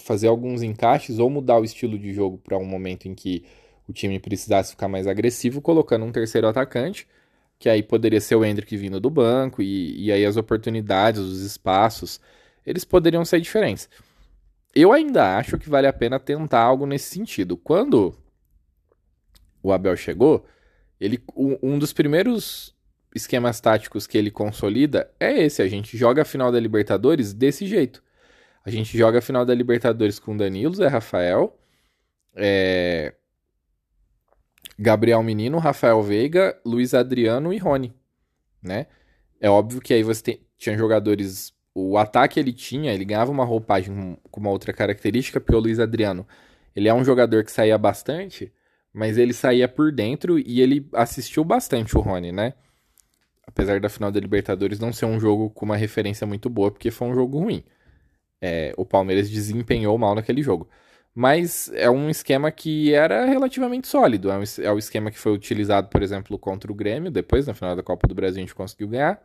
fazer 0.01 0.29
alguns 0.29 0.63
encaixes 0.63 1.19
ou 1.19 1.29
mudar 1.29 1.59
o 1.59 1.65
estilo 1.65 1.99
de 1.99 2.13
jogo 2.13 2.39
para 2.39 2.57
um 2.59 2.65
momento 2.65 3.09
em 3.09 3.15
que 3.15 3.45
o 3.89 3.93
time 3.93 4.19
precisasse 4.21 4.71
ficar 4.71 4.89
mais 4.89 5.07
agressivo, 5.07 5.61
colocando 5.61 6.05
um 6.05 6.13
terceiro 6.13 6.47
atacante, 6.47 7.07
que 7.59 7.69
aí 7.69 7.83
poderia 7.83 8.21
ser 8.21 8.37
o 8.37 8.45
Hendrick 8.45 8.77
vindo 8.77 9.01
do 9.01 9.11
banco, 9.11 9.63
e, 9.63 10.07
e 10.07 10.13
aí 10.13 10.25
as 10.25 10.37
oportunidades, 10.37 11.21
os 11.21 11.41
espaços 11.41 12.21
eles 12.65 12.85
poderiam 12.85 13.25
ser 13.25 13.41
diferentes. 13.41 13.89
Eu 14.75 14.93
ainda 14.93 15.37
acho 15.37 15.59
que 15.59 15.69
vale 15.69 15.87
a 15.87 15.93
pena 15.93 16.19
tentar 16.19 16.61
algo 16.61 16.87
nesse 16.87 17.15
sentido. 17.15 17.57
Quando 17.57 18.17
o 19.63 19.73
Abel 19.73 19.97
chegou, 19.97 20.47
ele 21.01 21.23
um 21.37 21.79
dos 21.79 21.93
primeiros 21.93 22.75
esquemas 23.15 23.61
táticos 23.61 24.07
que 24.07 24.19
ele 24.19 24.31
consolida 24.31 25.11
é 25.21 25.45
esse: 25.45 25.63
a 25.63 25.69
gente 25.69 25.97
joga 25.97 26.23
a 26.23 26.25
final 26.25 26.51
da 26.51 26.59
Libertadores 26.59 27.33
desse 27.33 27.67
jeito. 27.67 28.03
A 28.65 28.71
gente 28.71 28.97
joga 28.97 29.19
a 29.19 29.23
final 29.23 29.45
da 29.45 29.55
Libertadores 29.55 30.19
com 30.19 30.37
Danilo, 30.37 30.75
Zé 30.75 30.89
Rafael, 30.89 31.57
é... 32.35 33.15
Gabriel 34.79 35.23
Menino, 35.23 35.59
Rafael 35.59 36.03
Veiga, 36.03 36.59
Luiz 36.65 36.95
Adriano 36.95 37.53
e 37.53 37.59
Rony, 37.59 37.95
né? 38.63 38.87
É 39.39 39.51
óbvio 39.51 39.81
que 39.81 39.93
aí 39.93 40.03
você 40.03 40.23
tem... 40.23 40.41
tinha 40.57 40.77
jogadores 40.77 41.53
o 41.75 41.99
ataque 41.99 42.39
ele 42.39 42.53
tinha, 42.53 42.93
ele 42.93 43.05
ganhava 43.05 43.31
uma 43.33 43.45
roupagem 43.45 44.17
com 44.31 44.41
uma 44.41 44.51
outra 44.51 44.73
característica, 44.73 45.41
porque 45.41 45.57
o 45.57 45.61
Luiz 45.61 45.81
Adriano, 45.81 46.27
ele 46.75 46.89
é 46.89 46.95
um 46.95 47.05
jogador 47.05 47.45
que 47.45 47.51
saía 47.51 47.77
bastante, 47.77 48.53
mas 48.93 49.19
ele 49.19 49.33
saía 49.33 49.69
por 49.69 49.91
dentro 49.91 50.39
e 50.39 50.61
ele 50.61 50.89
assistiu 50.93 51.45
bastante 51.45 51.97
o 51.99 52.01
Rony, 52.01 52.31
né? 52.31 52.55
Apesar 53.47 53.81
da 53.81 53.89
final 53.89 54.11
da 54.13 54.21
Libertadores 54.21 54.79
não 54.79 54.93
ser 54.93 55.07
um 55.07 55.19
jogo 55.19 55.51
com 55.51 55.65
uma 55.65 55.77
referência 55.77 56.27
muito 56.27 56.49
boa, 56.49 56.71
porque 56.71 56.91
foi 56.91 57.09
um 57.09 57.15
jogo 57.15 57.41
ruim. 57.41 57.65
É, 58.41 58.73
o 58.77 58.85
Palmeiras 58.85 59.29
desempenhou 59.29 59.99
mal 59.99 60.15
naquele 60.15 60.43
jogo. 60.43 60.69
Mas 61.15 61.71
é 61.75 61.89
um 61.91 62.11
esquema 62.11 62.51
que 62.51 62.93
era 62.93 63.25
relativamente 63.27 63.87
sólido. 63.87 64.31
É, 64.31 64.39
um, 64.39 64.43
é 64.63 64.73
o 64.73 64.79
esquema 64.79 65.11
que 65.11 65.19
foi 65.19 65.33
utilizado, 65.33 65.89
por 65.89 66.03
exemplo, 66.03 66.39
contra 66.39 66.71
o 66.73 66.75
Grêmio. 66.75 67.11
Depois, 67.11 67.47
na 67.47 67.55
final 67.55 67.77
da 67.77 67.83
Copa 67.83 68.09
do 68.09 68.15
Brasil, 68.15 68.39
a 68.39 68.41
gente 68.41 68.55
conseguiu 68.55 68.89
ganhar. 68.89 69.23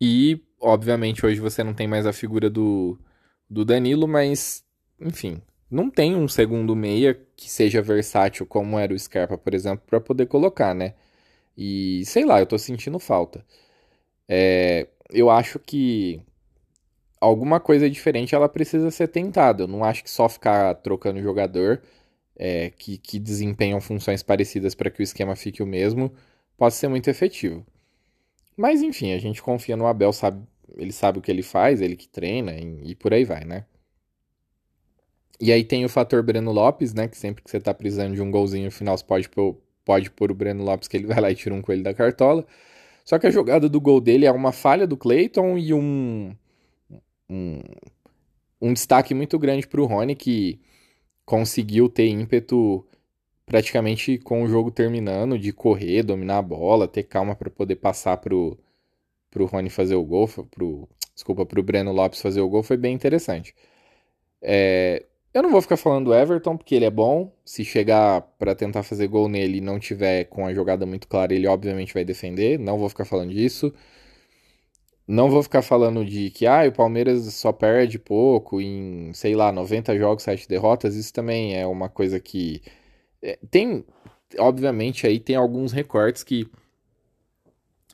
E, 0.00 0.40
obviamente, 0.60 1.24
hoje 1.26 1.40
você 1.40 1.64
não 1.64 1.74
tem 1.74 1.86
mais 1.88 2.06
a 2.06 2.12
figura 2.12 2.48
do, 2.50 2.98
do 3.50 3.64
Danilo, 3.64 4.06
mas, 4.08 4.64
enfim, 5.00 5.42
não 5.70 5.90
tem 5.90 6.16
um 6.16 6.28
segundo 6.28 6.74
meia 6.76 7.14
que 7.36 7.50
seja 7.50 7.82
versátil 7.82 8.46
como 8.46 8.78
era 8.78 8.94
o 8.94 8.98
Scarpa, 8.98 9.36
por 9.38 9.54
exemplo, 9.54 9.84
para 9.86 10.00
poder 10.00 10.26
colocar, 10.26 10.74
né? 10.74 10.94
E 11.56 12.04
sei 12.06 12.24
lá, 12.24 12.40
eu 12.40 12.46
tô 12.46 12.58
sentindo 12.58 12.98
falta. 12.98 13.44
É, 14.28 14.88
eu 15.10 15.30
acho 15.30 15.58
que 15.58 16.22
alguma 17.20 17.60
coisa 17.60 17.88
diferente 17.90 18.34
ela 18.34 18.48
precisa 18.48 18.90
ser 18.90 19.08
tentada. 19.08 19.64
Eu 19.64 19.68
não 19.68 19.84
acho 19.84 20.02
que 20.04 20.10
só 20.10 20.28
ficar 20.28 20.74
trocando 20.76 21.22
jogador 21.22 21.82
é, 22.36 22.70
que, 22.70 22.98
que 22.98 23.18
desempenham 23.18 23.80
funções 23.80 24.22
parecidas 24.22 24.74
para 24.74 24.90
que 24.90 25.00
o 25.00 25.04
esquema 25.04 25.36
fique 25.36 25.62
o 25.62 25.66
mesmo 25.66 26.12
possa 26.56 26.76
ser 26.78 26.88
muito 26.88 27.08
efetivo. 27.10 27.66
Mas 28.58 28.82
enfim, 28.82 29.12
a 29.12 29.18
gente 29.18 29.40
confia 29.40 29.76
no 29.76 29.86
Abel, 29.86 30.12
sabe, 30.12 30.44
ele 30.76 30.92
sabe 30.92 31.20
o 31.20 31.22
que 31.22 31.30
ele 31.30 31.44
faz, 31.44 31.80
ele 31.80 31.94
que 31.94 32.08
treina 32.08 32.52
e, 32.52 32.90
e 32.90 32.94
por 32.96 33.14
aí 33.14 33.24
vai, 33.24 33.44
né? 33.44 33.64
E 35.40 35.52
aí 35.52 35.62
tem 35.62 35.84
o 35.84 35.88
fator 35.88 36.24
Breno 36.24 36.50
Lopes, 36.50 36.92
né? 36.92 37.06
Que 37.06 37.16
sempre 37.16 37.44
que 37.44 37.48
você 37.48 37.60
tá 37.60 37.72
precisando 37.72 38.14
de 38.14 38.20
um 38.20 38.32
golzinho 38.32 38.64
no 38.64 38.70
final, 38.72 38.98
você 38.98 39.04
pode 39.04 39.28
pôr, 39.28 39.56
pode 39.84 40.10
pôr 40.10 40.32
o 40.32 40.34
Breno 40.34 40.64
Lopes, 40.64 40.88
que 40.88 40.96
ele 40.96 41.06
vai 41.08 41.20
lá 41.20 41.30
e 41.30 41.36
tira 41.36 41.54
um 41.54 41.62
coelho 41.62 41.84
da 41.84 41.94
cartola. 41.94 42.44
Só 43.04 43.16
que 43.18 43.28
a 43.28 43.30
jogada 43.30 43.68
do 43.68 43.80
gol 43.80 44.00
dele 44.00 44.26
é 44.26 44.32
uma 44.32 44.50
falha 44.52 44.88
do 44.88 44.96
Clayton 44.96 45.56
e 45.56 45.72
um, 45.72 46.34
um, 47.30 47.62
um 48.60 48.72
destaque 48.72 49.14
muito 49.14 49.38
grande 49.38 49.68
para 49.68 49.80
o 49.80 49.86
Rony, 49.86 50.16
que 50.16 50.60
conseguiu 51.24 51.88
ter 51.88 52.08
ímpeto 52.08 52.84
praticamente 53.48 54.18
com 54.18 54.42
o 54.44 54.48
jogo 54.48 54.70
terminando, 54.70 55.38
de 55.38 55.52
correr, 55.52 56.02
dominar 56.02 56.38
a 56.38 56.42
bola, 56.42 56.86
ter 56.86 57.04
calma 57.04 57.34
para 57.34 57.50
poder 57.50 57.76
passar 57.76 58.18
pro, 58.18 58.58
pro 59.30 59.46
Rony 59.46 59.70
fazer 59.70 59.96
o 59.96 60.04
gol, 60.04 60.28
pro, 60.50 60.88
desculpa, 61.14 61.46
pro 61.46 61.62
Breno 61.62 61.92
Lopes 61.92 62.20
fazer 62.22 62.40
o 62.40 62.48
gol, 62.48 62.62
foi 62.62 62.76
bem 62.76 62.94
interessante. 62.94 63.54
É, 64.42 65.04
eu 65.32 65.42
não 65.42 65.50
vou 65.50 65.62
ficar 65.62 65.76
falando 65.76 66.06
do 66.06 66.14
Everton, 66.14 66.56
porque 66.56 66.74
ele 66.74 66.84
é 66.84 66.90
bom. 66.90 67.32
Se 67.44 67.64
chegar 67.64 68.22
para 68.38 68.54
tentar 68.54 68.82
fazer 68.82 69.06
gol 69.08 69.28
nele 69.28 69.58
e 69.58 69.60
não 69.60 69.78
tiver 69.78 70.24
com 70.24 70.46
a 70.46 70.54
jogada 70.54 70.86
muito 70.86 71.06
clara, 71.08 71.34
ele 71.34 71.46
obviamente 71.46 71.94
vai 71.94 72.04
defender. 72.04 72.58
Não 72.58 72.78
vou 72.78 72.88
ficar 72.88 73.04
falando 73.04 73.32
disso. 73.32 73.72
Não 75.06 75.30
vou 75.30 75.42
ficar 75.42 75.62
falando 75.62 76.04
de 76.04 76.30
que 76.30 76.46
ah, 76.46 76.66
o 76.68 76.72
Palmeiras 76.72 77.32
só 77.34 77.50
perde 77.52 77.98
pouco 77.98 78.60
em, 78.60 79.10
sei 79.14 79.34
lá, 79.34 79.50
90 79.50 79.96
jogos, 79.98 80.22
7 80.22 80.48
derrotas. 80.48 80.94
Isso 80.96 81.12
também 81.12 81.56
é 81.56 81.66
uma 81.66 81.88
coisa 81.88 82.20
que. 82.20 82.62
É, 83.22 83.38
tem. 83.50 83.84
Obviamente, 84.38 85.06
aí 85.06 85.18
tem 85.18 85.36
alguns 85.36 85.72
recortes 85.72 86.22
que. 86.22 86.50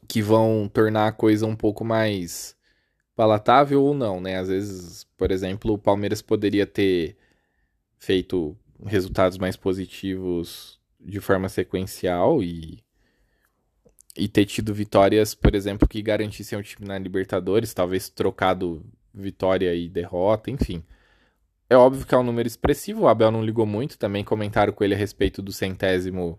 que 0.09 0.23
vão 0.23 0.69
tornar 0.73 1.09
a 1.09 1.13
coisa 1.13 1.47
um 1.47 1.57
pouco 1.57 1.85
mais 1.85 2.57
palatável 3.17 3.83
ou 3.83 3.95
não, 3.95 4.21
né? 4.21 4.39
Às 4.39 4.49
vezes, 4.49 5.05
por 5.17 5.31
exemplo, 5.31 5.75
o 5.75 5.79
Palmeiras 5.79 6.23
poderia 6.23 6.67
ter 6.67 7.17
feito 7.99 8.57
resultados 8.87 9.39
mais 9.39 9.57
positivos 9.57 10.81
de 11.01 11.21
forma 11.21 11.49
sequencial 11.49 12.43
e 12.43 12.85
e 14.17 14.29
ter 14.29 14.45
tido 14.47 14.73
vitórias, 14.73 15.35
por 15.35 15.55
exemplo, 15.55 15.89
que 15.89 16.01
garantissem 16.03 16.59
o 16.59 16.63
time 16.63 16.87
na 16.87 16.99
Libertadores, 16.99 17.75
talvez 17.75 18.09
trocado 18.09 18.85
vitória 19.13 19.75
e 19.75 19.89
derrota, 19.89 20.51
enfim. 20.51 20.85
É 21.69 21.77
óbvio 21.77 22.07
que 22.07 22.15
é 22.15 22.19
um 22.19 22.23
número 22.23 22.47
expressivo, 22.47 23.03
o 23.03 23.09
Abel 23.09 23.31
não 23.31 23.45
ligou 23.45 23.65
muito, 23.67 23.99
também 23.99 24.23
comentaram 24.23 24.73
com 24.73 24.85
ele 24.85 24.95
a 24.95 24.99
respeito 24.99 25.41
do 25.41 25.53
centésimo 25.53 26.39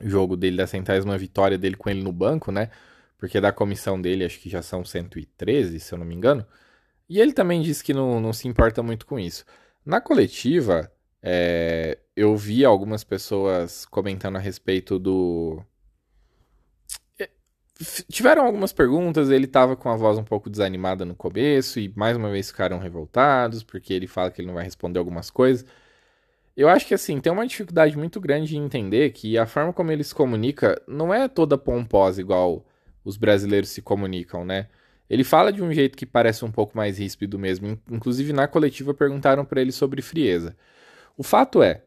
jogo 0.00 0.36
dele, 0.36 0.56
da 0.56 0.66
centésima 0.66 1.16
vitória 1.18 1.58
dele 1.58 1.76
com 1.76 1.90
ele 1.90 2.02
no 2.02 2.12
banco, 2.12 2.50
né? 2.52 2.70
Porque 3.18 3.40
da 3.40 3.52
comissão 3.52 4.00
dele 4.00 4.24
acho 4.24 4.40
que 4.40 4.48
já 4.48 4.62
são 4.62 4.84
113, 4.84 5.78
se 5.80 5.92
eu 5.92 5.98
não 5.98 6.06
me 6.06 6.14
engano. 6.14 6.46
E 7.08 7.20
ele 7.20 7.32
também 7.32 7.60
disse 7.60 7.84
que 7.84 7.92
não, 7.92 8.20
não 8.20 8.32
se 8.32 8.48
importa 8.48 8.82
muito 8.82 9.06
com 9.06 9.18
isso. 9.18 9.44
Na 9.84 10.00
coletiva, 10.00 10.90
é, 11.22 11.98
eu 12.16 12.36
vi 12.36 12.64
algumas 12.64 13.04
pessoas 13.04 13.84
comentando 13.86 14.36
a 14.36 14.40
respeito 14.40 14.98
do 14.98 15.62
tiveram 18.10 18.44
algumas 18.44 18.72
perguntas, 18.72 19.30
ele 19.30 19.46
estava 19.46 19.76
com 19.76 19.88
a 19.88 19.96
voz 19.96 20.18
um 20.18 20.24
pouco 20.24 20.50
desanimada 20.50 21.04
no 21.04 21.14
começo 21.14 21.80
e 21.80 21.92
mais 21.96 22.16
uma 22.16 22.30
vez 22.30 22.48
ficaram 22.48 22.78
revoltados 22.78 23.62
porque 23.62 23.92
ele 23.92 24.06
fala 24.06 24.30
que 24.30 24.40
ele 24.40 24.48
não 24.48 24.54
vai 24.54 24.64
responder 24.64 24.98
algumas 24.98 25.30
coisas. 25.30 25.64
Eu 26.56 26.68
acho 26.68 26.86
que 26.86 26.94
assim, 26.94 27.20
tem 27.20 27.32
uma 27.32 27.46
dificuldade 27.46 27.96
muito 27.96 28.20
grande 28.20 28.56
em 28.56 28.64
entender 28.64 29.10
que 29.10 29.38
a 29.38 29.46
forma 29.46 29.72
como 29.72 29.90
ele 29.90 30.04
se 30.04 30.14
comunica 30.14 30.80
não 30.86 31.12
é 31.12 31.28
toda 31.28 31.56
pomposa 31.56 32.20
igual 32.20 32.64
os 33.04 33.16
brasileiros 33.16 33.70
se 33.70 33.82
comunicam, 33.82 34.44
né? 34.44 34.68
Ele 35.08 35.24
fala 35.24 35.52
de 35.52 35.62
um 35.62 35.72
jeito 35.72 35.96
que 35.96 36.06
parece 36.06 36.44
um 36.44 36.50
pouco 36.50 36.76
mais 36.76 36.98
ríspido 36.98 37.38
mesmo. 37.38 37.78
Inclusive 37.90 38.32
na 38.32 38.46
coletiva 38.48 38.94
perguntaram 38.94 39.44
para 39.44 39.60
ele 39.60 39.72
sobre 39.72 40.00
frieza. 40.02 40.56
O 41.16 41.22
fato 41.22 41.62
é, 41.62 41.82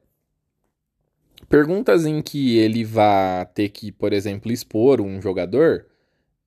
Perguntas 1.49 2.05
em 2.05 2.21
que 2.21 2.57
ele 2.57 2.83
vá 2.83 3.45
ter 3.45 3.69
que, 3.69 3.91
por 3.91 4.13
exemplo, 4.13 4.51
expor 4.51 5.01
um 5.01 5.21
jogador, 5.21 5.85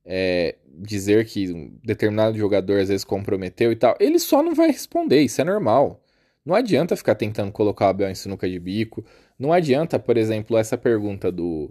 é, 0.05 0.57
dizer 0.67 1.27
que 1.27 1.53
um 1.53 1.79
determinado 1.85 2.37
jogador 2.37 2.81
às 2.81 2.89
vezes 2.89 3.05
comprometeu 3.05 3.71
e 3.73 3.77
tal, 3.77 3.97
ele 4.01 4.19
só 4.19 4.43
não 4.43 4.55
vai 4.55 4.69
responder, 4.69 5.21
isso 5.23 5.41
é 5.41 5.45
normal. 5.45 6.03
Não 6.45 6.55
adianta 6.55 6.97
ficar 6.97 7.15
tentando 7.15 7.53
colocar 7.53 7.87
o 7.87 7.89
Abel 7.91 8.11
em 8.11 8.15
sinuca 8.15 8.49
de 8.49 8.59
bico. 8.59 9.05
Não 9.39 9.53
adianta, 9.53 9.99
por 9.99 10.17
exemplo, 10.17 10.57
essa 10.57 10.79
pergunta 10.79 11.31
do 11.31 11.71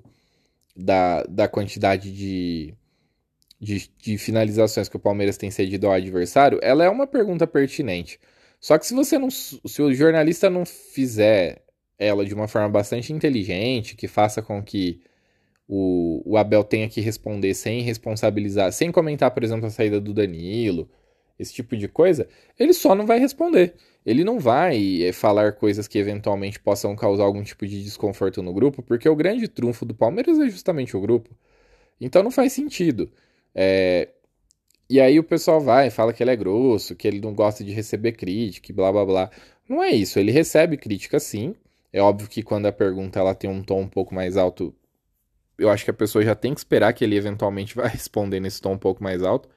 da, 0.76 1.24
da 1.24 1.48
quantidade 1.48 2.12
de, 2.12 2.76
de, 3.60 3.90
de 3.98 4.18
finalizações 4.18 4.88
que 4.88 4.96
o 4.96 5.00
Palmeiras 5.00 5.38
tem 5.38 5.50
cedido 5.50 5.88
ao 5.88 5.94
adversário, 5.94 6.60
ela 6.62 6.84
é 6.84 6.90
uma 6.90 7.08
pergunta 7.08 7.48
pertinente. 7.48 8.20
Só 8.60 8.78
que 8.78 8.86
se 8.86 8.94
você 8.94 9.18
não. 9.18 9.30
Se 9.32 9.82
o 9.82 9.94
jornalista 9.94 10.50
não 10.50 10.66
fizer 10.66 11.64
ela 11.98 12.26
de 12.26 12.34
uma 12.34 12.48
forma 12.48 12.70
bastante 12.70 13.14
inteligente, 13.14 13.96
que 13.96 14.08
faça 14.08 14.42
com 14.42 14.62
que 14.64 15.02
o, 15.68 16.22
o 16.26 16.38
Abel 16.38 16.64
tenha 16.64 16.88
que 16.90 17.02
responder 17.02 17.54
sem 17.54 17.82
responsabilizar, 17.82 18.72
sem 18.72 18.92
comentar, 18.92 19.32
por 19.32 19.44
exemplo, 19.44 19.66
a 19.68 19.70
saída 19.70 20.00
do 20.00 20.14
Danilo, 20.14 20.90
esse 21.38 21.54
tipo 21.54 21.76
de 21.78 21.88
coisa, 21.88 22.28
ele 22.58 22.74
só 22.74 22.96
não 22.96 23.06
vai 23.06 23.20
responder. 23.20 23.76
Ele 24.06 24.24
não 24.24 24.40
vai 24.40 25.04
é, 25.04 25.12
falar 25.12 25.54
coisas 25.54 25.88
que 25.88 25.98
eventualmente 26.00 26.60
possam 26.60 26.96
causar 26.96 27.24
algum 27.24 27.44
tipo 27.44 27.68
de 27.68 27.84
desconforto 27.84 28.42
no 28.42 28.54
grupo, 28.54 28.82
porque 28.82 29.08
o 29.10 29.16
grande 29.16 29.48
trunfo 29.48 29.86
do 29.86 29.94
Palmeiras 29.94 30.40
é 30.40 30.50
justamente 30.50 30.96
o 30.96 31.02
grupo. 31.02 31.30
Então 32.00 32.24
não 32.24 32.32
faz 32.32 32.54
sentido. 32.54 33.12
É... 33.54 34.10
E 34.90 35.02
aí 35.02 35.20
o 35.20 35.24
pessoal 35.24 35.60
vai, 35.60 35.90
fala 35.90 36.14
que 36.14 36.24
ele 36.24 36.32
é 36.32 36.36
grosso, 36.36 36.96
que 36.96 37.08
ele 37.08 37.20
não 37.20 37.34
gosta 37.34 37.64
de 37.64 37.72
receber 37.74 38.14
crítica, 38.14 38.74
blá 38.74 38.92
blá 38.92 39.06
blá. 39.06 39.32
Não 39.68 39.84
é 39.84 39.92
isso, 39.92 40.18
ele 40.20 40.32
recebe 40.32 40.78
crítica 40.78 41.20
sim, 41.20 41.56
é 41.92 42.02
óbvio 42.02 42.28
que 42.28 42.44
quando 42.44 42.66
a 42.66 42.72
pergunta 42.72 43.20
ela 43.20 43.36
tem 43.36 43.50
um 43.50 43.64
tom 43.64 43.82
um 43.82 43.88
pouco 43.88 44.14
mais 44.14 44.38
alto, 44.38 44.76
eu 45.58 45.70
acho 45.70 45.84
que 45.84 45.92
a 45.92 45.94
pessoa 45.94 46.24
já 46.24 46.36
tem 46.36 46.54
que 46.54 46.60
esperar 46.60 46.94
que 46.94 47.04
ele 47.04 47.16
eventualmente 47.16 47.74
vai 47.76 47.90
responder 47.90 48.40
nesse 48.40 48.62
tom 48.62 48.74
um 48.74 48.78
pouco 48.78 49.04
mais 49.04 49.24
alto, 49.24 49.50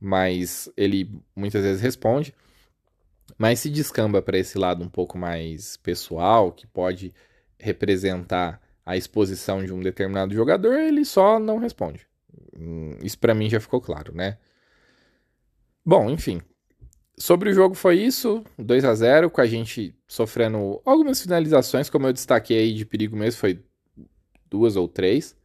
mas 0.00 0.70
ele 0.76 1.10
muitas 1.34 1.62
vezes 1.62 1.80
responde. 1.80 2.34
Mas 3.38 3.60
se 3.60 3.70
descamba 3.70 4.20
para 4.20 4.38
esse 4.38 4.58
lado 4.58 4.84
um 4.84 4.88
pouco 4.88 5.16
mais 5.16 5.76
pessoal, 5.78 6.52
que 6.52 6.66
pode 6.66 7.12
representar 7.58 8.60
a 8.84 8.96
exposição 8.96 9.64
de 9.64 9.72
um 9.72 9.80
determinado 9.80 10.34
jogador, 10.34 10.74
ele 10.74 11.04
só 11.04 11.38
não 11.38 11.58
responde. 11.58 12.06
Hum, 12.56 12.98
isso 13.02 13.18
para 13.18 13.34
mim 13.34 13.48
já 13.48 13.58
ficou 13.58 13.80
claro, 13.80 14.14
né? 14.14 14.36
Bom, 15.84 16.10
enfim, 16.10 16.42
Sobre 17.16 17.50
o 17.50 17.54
jogo 17.54 17.74
foi 17.74 18.00
isso, 18.00 18.44
2 18.58 18.84
a 18.84 18.94
0 18.94 19.30
com 19.30 19.40
a 19.40 19.46
gente 19.46 19.94
sofrendo 20.06 20.80
algumas 20.84 21.22
finalizações, 21.22 21.88
como 21.88 22.08
eu 22.08 22.12
destaquei 22.12 22.58
aí 22.58 22.74
de 22.74 22.84
perigo 22.84 23.16
mesmo, 23.16 23.38
foi 23.38 23.62
duas 24.50 24.76
ou 24.76 24.88
três. 24.88 25.36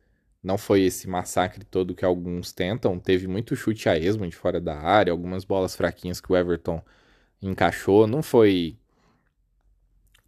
Não 0.41 0.57
foi 0.57 0.81
esse 0.83 1.07
massacre 1.07 1.65
todo 1.65 1.93
que 1.93 2.05
alguns 2.05 2.51
tentam. 2.53 2.97
Teve 2.97 3.27
muito 3.27 3.55
chute 3.55 3.89
a 3.89 3.97
esmo 3.97 4.25
de 4.27 4.35
fora 4.35 4.59
da 4.59 4.79
área, 4.79 5.11
algumas 5.11 5.43
bolas 5.43 5.75
fraquinhas 5.75 6.21
que 6.21 6.31
o 6.31 6.37
Everton 6.37 6.81
encaixou. 7.41 8.07
Não 8.07 8.23
foi 8.23 8.77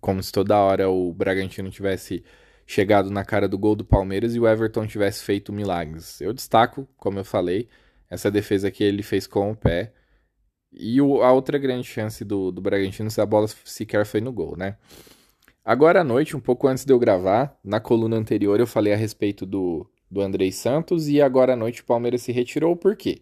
como 0.02 0.22
se 0.22 0.32
toda 0.32 0.58
hora 0.58 0.90
o 0.90 1.14
Bragantino 1.14 1.70
tivesse 1.70 2.24
chegado 2.66 3.10
na 3.10 3.24
cara 3.24 3.48
do 3.48 3.58
gol 3.58 3.76
do 3.76 3.86
Palmeiras 3.86 4.36
e 4.36 4.40
o 4.40 4.48
Everton 4.48 4.86
tivesse 4.88 5.24
feito 5.24 5.54
milagres. 5.54 6.20
Eu 6.22 6.34
destaco, 6.34 6.88
como 6.98 7.20
eu 7.20 7.26
falei, 7.26 7.70
essa 8.10 8.30
defesa 8.30 8.72
que 8.72 8.84
ele 8.84 9.04
fez 9.04 9.28
com 9.28 9.52
o 9.52 9.56
pé 9.56 9.94
e 10.72 11.02
o, 11.02 11.22
a 11.22 11.32
outra 11.32 11.58
grande 11.58 11.88
chance 11.88 12.24
do, 12.24 12.52
do 12.52 12.62
Bragantino, 12.62 13.12
se 13.12 13.20
a 13.20 13.26
bola 13.26 13.48
sequer 13.66 14.06
foi 14.06 14.22
no 14.22 14.32
gol, 14.32 14.56
né? 14.58 14.78
Agora 15.64 16.02
à 16.02 16.04
noite, 16.04 16.36
um 16.36 16.40
pouco 16.40 16.68
antes 16.68 16.86
de 16.86 16.92
eu 16.92 16.98
gravar, 16.98 17.58
na 17.64 17.80
coluna 17.80 18.16
anterior 18.16 18.60
eu 18.60 18.66
falei 18.66 18.94
a 18.94 18.96
respeito 18.96 19.46
do, 19.46 19.86
do 20.10 20.22
Andrei 20.22 20.52
Santos 20.52 21.08
e 21.08 21.22
agora 21.22 21.54
à 21.54 21.56
noite 21.56 21.82
o 21.82 21.86
Palmeiras 21.86 22.24
se 22.24 22.32
retirou, 22.32 22.76
por 22.76 22.96
quê? 22.96 23.22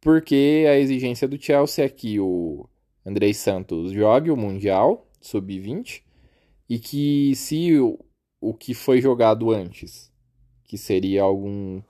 Porque 0.00 0.64
a 0.68 0.78
exigência 0.78 1.26
do 1.26 1.40
Chelsea 1.40 1.84
é 1.84 1.88
que 1.88 2.20
o 2.20 2.68
Andrei 3.04 3.34
Santos 3.34 3.92
jogue 3.92 4.30
o 4.30 4.36
Mundial 4.36 5.08
Sub-20 5.20 6.02
e 6.68 6.78
que 6.78 7.34
se 7.34 7.78
o, 7.78 7.98
o 8.40 8.54
que 8.54 8.72
foi 8.72 9.00
jogado 9.00 9.50
antes, 9.50 10.12
que 10.64 10.78
seria 10.78 11.22
algum 11.22 11.82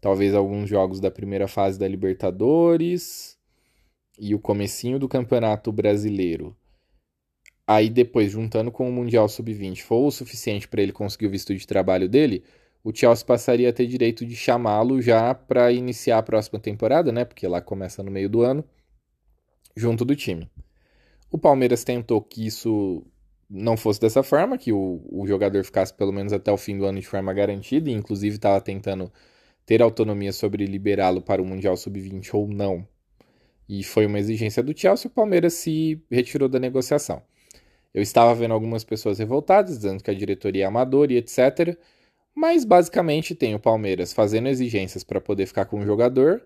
talvez 0.00 0.34
alguns 0.34 0.68
jogos 0.68 1.00
da 1.00 1.10
primeira 1.10 1.48
fase 1.48 1.78
da 1.78 1.88
Libertadores, 1.88 3.37
e 4.18 4.34
o 4.34 4.38
comecinho 4.38 4.98
do 4.98 5.08
Campeonato 5.08 5.70
Brasileiro, 5.72 6.56
aí 7.66 7.88
depois 7.88 8.32
juntando 8.32 8.70
com 8.70 8.88
o 8.88 8.92
Mundial 8.92 9.28
Sub-20 9.28 9.82
for 9.82 10.06
o 10.06 10.10
suficiente 10.10 10.66
para 10.66 10.82
ele 10.82 10.92
conseguir 10.92 11.26
o 11.26 11.30
visto 11.30 11.54
de 11.54 11.66
trabalho 11.66 12.08
dele, 12.08 12.44
o 12.82 12.94
Chelsea 12.94 13.26
passaria 13.26 13.68
a 13.68 13.72
ter 13.72 13.86
direito 13.86 14.24
de 14.24 14.34
chamá-lo 14.34 15.02
já 15.02 15.34
para 15.34 15.70
iniciar 15.72 16.18
a 16.18 16.22
próxima 16.22 16.58
temporada, 16.58 17.12
né? 17.12 17.24
Porque 17.24 17.46
lá 17.46 17.60
começa 17.60 18.02
no 18.02 18.10
meio 18.10 18.30
do 18.30 18.42
ano, 18.42 18.64
junto 19.76 20.04
do 20.04 20.16
time. 20.16 20.50
O 21.30 21.36
Palmeiras 21.36 21.84
tentou 21.84 22.22
que 22.22 22.46
isso 22.46 23.04
não 23.50 23.76
fosse 23.76 24.00
dessa 24.00 24.22
forma, 24.22 24.58
que 24.58 24.72
o, 24.72 25.02
o 25.10 25.26
jogador 25.26 25.64
ficasse 25.64 25.92
pelo 25.92 26.12
menos 26.12 26.32
até 26.32 26.52
o 26.52 26.56
fim 26.56 26.78
do 26.78 26.86
ano 26.86 27.00
de 27.00 27.06
forma 27.06 27.32
garantida, 27.32 27.90
e 27.90 27.92
inclusive 27.92 28.36
estava 28.36 28.60
tentando 28.60 29.12
ter 29.66 29.82
autonomia 29.82 30.32
sobre 30.32 30.64
liberá-lo 30.64 31.20
para 31.20 31.42
o 31.42 31.46
Mundial 31.46 31.76
Sub-20 31.76 32.34
ou 32.34 32.48
não. 32.48 32.86
E 33.68 33.84
foi 33.84 34.06
uma 34.06 34.18
exigência 34.18 34.62
do 34.62 34.76
Chelsea, 34.76 35.08
o 35.08 35.14
Palmeiras 35.14 35.54
se 35.54 36.02
retirou 36.10 36.48
da 36.48 36.58
negociação. 36.58 37.22
Eu 37.92 38.02
estava 38.02 38.34
vendo 38.34 38.54
algumas 38.54 38.84
pessoas 38.84 39.18
revoltadas, 39.18 39.76
dizendo 39.78 40.02
que 40.02 40.10
a 40.10 40.14
diretoria 40.14 40.64
é 40.64 40.66
amadora 40.66 41.12
e 41.12 41.16
etc. 41.16 41.76
Mas 42.34 42.64
basicamente 42.64 43.34
tem 43.34 43.54
o 43.54 43.60
Palmeiras 43.60 44.12
fazendo 44.12 44.48
exigências 44.48 45.02
para 45.04 45.20
poder 45.20 45.46
ficar 45.46 45.64
com 45.64 45.80
o 45.80 45.84
jogador 45.84 46.42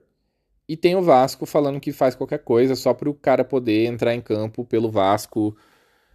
e 0.69 0.77
tem 0.77 0.97
o 0.97 1.03
Vasco 1.03 1.45
falando 1.45 1.81
que 1.81 1.93
faz 1.93 2.15
qualquer 2.15 2.39
coisa 2.39 2.75
só 2.75 2.95
para 2.95 3.11
o 3.11 3.15
cara 3.15 3.45
poder 3.45 3.85
entrar 3.87 4.15
em 4.15 4.21
campo 4.21 4.65
pelo 4.65 4.91
Vasco 4.91 5.57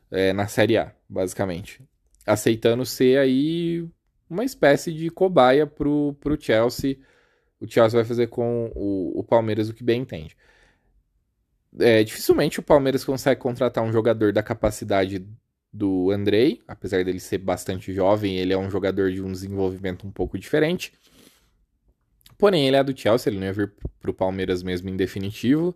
é, 0.10 0.34
na 0.34 0.48
Série 0.48 0.78
A, 0.78 0.94
basicamente. 1.08 1.82
Aceitando 2.26 2.86
ser 2.86 3.20
aí 3.20 3.88
uma 4.30 4.44
espécie 4.44 4.94
de 4.94 5.10
cobaia 5.10 5.68
pro, 5.68 6.16
pro 6.20 6.42
Chelsea. 6.42 6.98
O 7.60 7.68
Chelsea 7.68 8.00
vai 8.00 8.06
fazer 8.06 8.28
com 8.28 8.72
o, 8.76 9.20
o 9.20 9.24
Palmeiras 9.24 9.70
o 9.70 9.74
que 9.74 9.84
bem 9.84 10.02
entende. 10.02 10.36
É, 11.80 12.04
dificilmente 12.04 12.60
o 12.60 12.64
Palmeiras 12.64 13.04
consegue 13.04 13.40
contratar 13.40 13.84
um 13.84 13.92
jogador 13.92 14.34
da 14.34 14.42
capacidade 14.42 15.28
do 15.72 16.12
Andrei, 16.12 16.62
apesar 16.68 17.04
dele 17.04 17.20
ser 17.20 17.38
bastante 17.40 17.94
jovem, 17.94 18.38
ele 18.38 18.54
é 18.54 18.58
um 18.58 18.70
jogador 18.70 19.12
de 19.12 19.22
um 19.22 19.32
desenvolvimento 19.32 20.08
um 20.08 20.12
pouco 20.12 20.38
diferente. 20.38 20.94
Porém, 22.38 22.68
ele 22.68 22.76
é 22.76 22.84
do 22.84 22.98
Chelsea, 22.98 23.32
ele 23.32 23.40
não 23.40 23.48
ia 23.48 23.54
vir 23.54 23.74
para 24.00 24.12
o 24.12 24.14
Palmeiras 24.14 24.62
mesmo 24.62 24.90
em 24.90 24.96
definitivo. 24.96 25.76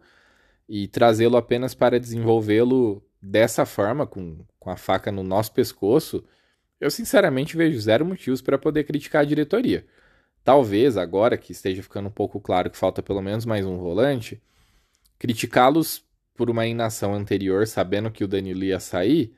E 0.69 0.87
trazê-lo 0.87 1.35
apenas 1.35 1.73
para 1.73 1.99
desenvolvê-lo 1.99 3.03
dessa 3.21 3.65
forma, 3.65 4.07
com, 4.07 4.45
com 4.59 4.69
a 4.69 4.77
faca 4.77 5.11
no 5.11 5.23
nosso 5.23 5.51
pescoço, 5.51 6.23
eu 6.79 6.89
sinceramente 6.89 7.57
vejo 7.57 7.79
zero 7.79 8.05
motivos 8.05 8.41
para 8.41 8.57
poder 8.57 8.85
criticar 8.85 9.21
a 9.21 9.25
diretoria. 9.25 9.85
Talvez, 10.43 10.97
agora 10.97 11.37
que 11.37 11.51
esteja 11.51 11.83
ficando 11.83 12.07
um 12.07 12.11
pouco 12.11 12.39
claro 12.39 12.69
que 12.69 12.77
falta 12.77 13.03
pelo 13.03 13.21
menos 13.21 13.45
mais 13.45 13.65
um 13.65 13.77
volante, 13.77 14.41
criticá-los 15.21 16.03
por 16.33 16.49
uma 16.49 16.65
inação 16.65 17.13
anterior, 17.13 17.67
sabendo 17.67 18.09
que 18.09 18.23
o 18.23 18.27
Danilo 18.27 18.63
ia 18.63 18.79
sair, 18.79 19.31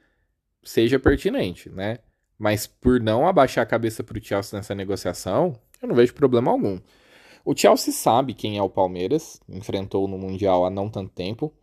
seja 0.64 0.98
pertinente, 0.98 1.70
né? 1.70 2.00
Mas 2.40 2.66
por 2.66 3.02
não 3.02 3.28
abaixar 3.28 3.64
a 3.64 3.68
cabeça 3.68 4.02
para 4.02 4.18
o 4.18 4.24
Chelsea 4.24 4.58
nessa 4.58 4.74
negociação, 4.74 5.60
eu 5.82 5.90
não 5.90 5.94
vejo 5.94 6.14
problema 6.14 6.52
algum. 6.52 6.80
O 7.44 7.54
Chelsea 7.54 7.94
sabe 7.94 8.34
quem 8.34 8.58
é 8.58 8.64
o 8.64 8.70
Palmeiras, 8.70 9.42
enfrentou 9.50 10.08
no 10.08 10.18
Mundial 10.18 10.66
há 10.66 10.70
não 10.70 10.90
tanto 10.90 11.12
tempo, 11.12 11.54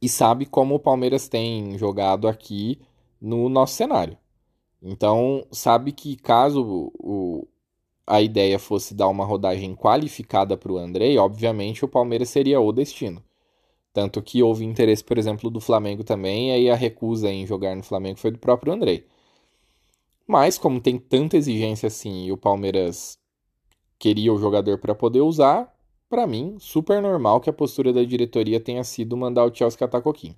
e 0.00 0.08
sabe 0.08 0.46
como 0.46 0.74
o 0.74 0.80
Palmeiras 0.80 1.28
tem 1.28 1.76
jogado 1.76 2.26
aqui 2.26 2.80
no 3.20 3.50
nosso 3.50 3.74
cenário. 3.74 4.16
Então, 4.80 5.46
sabe 5.50 5.92
que 5.92 6.16
caso 6.16 6.90
o, 6.98 7.46
a 8.06 8.20
ideia 8.22 8.58
fosse 8.58 8.94
dar 8.94 9.08
uma 9.08 9.24
rodagem 9.24 9.74
qualificada 9.74 10.56
para 10.56 10.72
o 10.72 10.78
Andrei, 10.78 11.18
obviamente 11.18 11.84
o 11.84 11.88
Palmeiras 11.88 12.28
seria 12.28 12.60
o 12.60 12.72
destino. 12.72 13.22
Tanto 13.92 14.22
que 14.22 14.42
houve 14.42 14.64
interesse, 14.64 15.02
por 15.02 15.18
exemplo, 15.18 15.50
do 15.50 15.60
Flamengo 15.60 16.04
também, 16.04 16.50
e 16.50 16.52
aí 16.52 16.70
a 16.70 16.74
recusa 16.74 17.30
em 17.30 17.46
jogar 17.46 17.74
no 17.74 17.82
Flamengo 17.82 18.18
foi 18.18 18.30
do 18.30 18.38
próprio 18.38 18.72
Andrei. 18.72 19.06
Mas, 20.26 20.58
como 20.58 20.80
tem 20.80 20.98
tanta 20.98 21.36
exigência 21.36 21.86
assim 21.86 22.26
e 22.26 22.32
o 22.32 22.36
Palmeiras 22.36 23.18
queria 23.98 24.32
o 24.32 24.38
jogador 24.38 24.78
para 24.78 24.94
poder 24.94 25.22
usar, 25.22 25.74
para 26.08 26.26
mim, 26.26 26.56
super 26.60 27.00
normal 27.00 27.40
que 27.40 27.50
a 27.50 27.52
postura 27.52 27.92
da 27.92 28.04
diretoria 28.04 28.60
tenha 28.60 28.84
sido 28.84 29.16
mandar 29.16 29.44
o 29.44 29.54
Chelsea 29.54 29.78
catar 29.78 30.02
coquinho. 30.02 30.36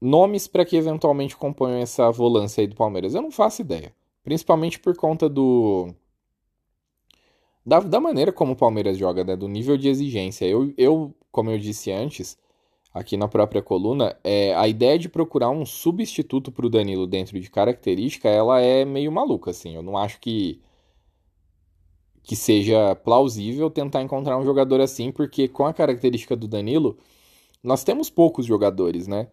Nomes 0.00 0.46
para 0.46 0.64
que 0.64 0.76
eventualmente 0.76 1.36
componham 1.36 1.78
essa 1.80 2.10
volância 2.10 2.60
aí 2.60 2.66
do 2.66 2.76
Palmeiras, 2.76 3.14
eu 3.14 3.22
não 3.22 3.30
faço 3.30 3.62
ideia. 3.62 3.94
Principalmente 4.24 4.78
por 4.78 4.96
conta 4.96 5.28
do. 5.28 5.94
Da, 7.64 7.80
da 7.80 8.00
maneira 8.00 8.32
como 8.32 8.52
o 8.52 8.56
Palmeiras 8.56 8.98
joga, 8.98 9.24
né? 9.24 9.36
do 9.36 9.48
nível 9.48 9.76
de 9.76 9.88
exigência. 9.88 10.44
Eu, 10.46 10.72
eu, 10.76 11.14
como 11.30 11.50
eu 11.50 11.58
disse 11.58 11.92
antes, 11.92 12.36
aqui 12.92 13.16
na 13.16 13.28
própria 13.28 13.62
coluna, 13.62 14.16
é, 14.24 14.54
a 14.54 14.66
ideia 14.68 14.98
de 14.98 15.08
procurar 15.08 15.50
um 15.50 15.64
substituto 15.64 16.50
para 16.52 16.66
o 16.66 16.70
Danilo 16.70 17.06
dentro 17.06 17.38
de 17.40 17.50
característica, 17.50 18.28
ela 18.28 18.60
é 18.60 18.84
meio 18.84 19.12
maluca, 19.12 19.50
assim. 19.50 19.74
Eu 19.74 19.82
não 19.82 19.96
acho 19.96 20.20
que 20.20 20.60
que 22.22 22.36
seja 22.36 22.94
plausível 22.94 23.68
tentar 23.70 24.02
encontrar 24.02 24.38
um 24.38 24.44
jogador 24.44 24.80
assim, 24.80 25.10
porque 25.10 25.48
com 25.48 25.66
a 25.66 25.74
característica 25.74 26.36
do 26.36 26.46
Danilo, 26.46 26.96
nós 27.62 27.84
temos 27.84 28.08
poucos 28.10 28.46
jogadores, 28.46 29.06
né? 29.06 29.28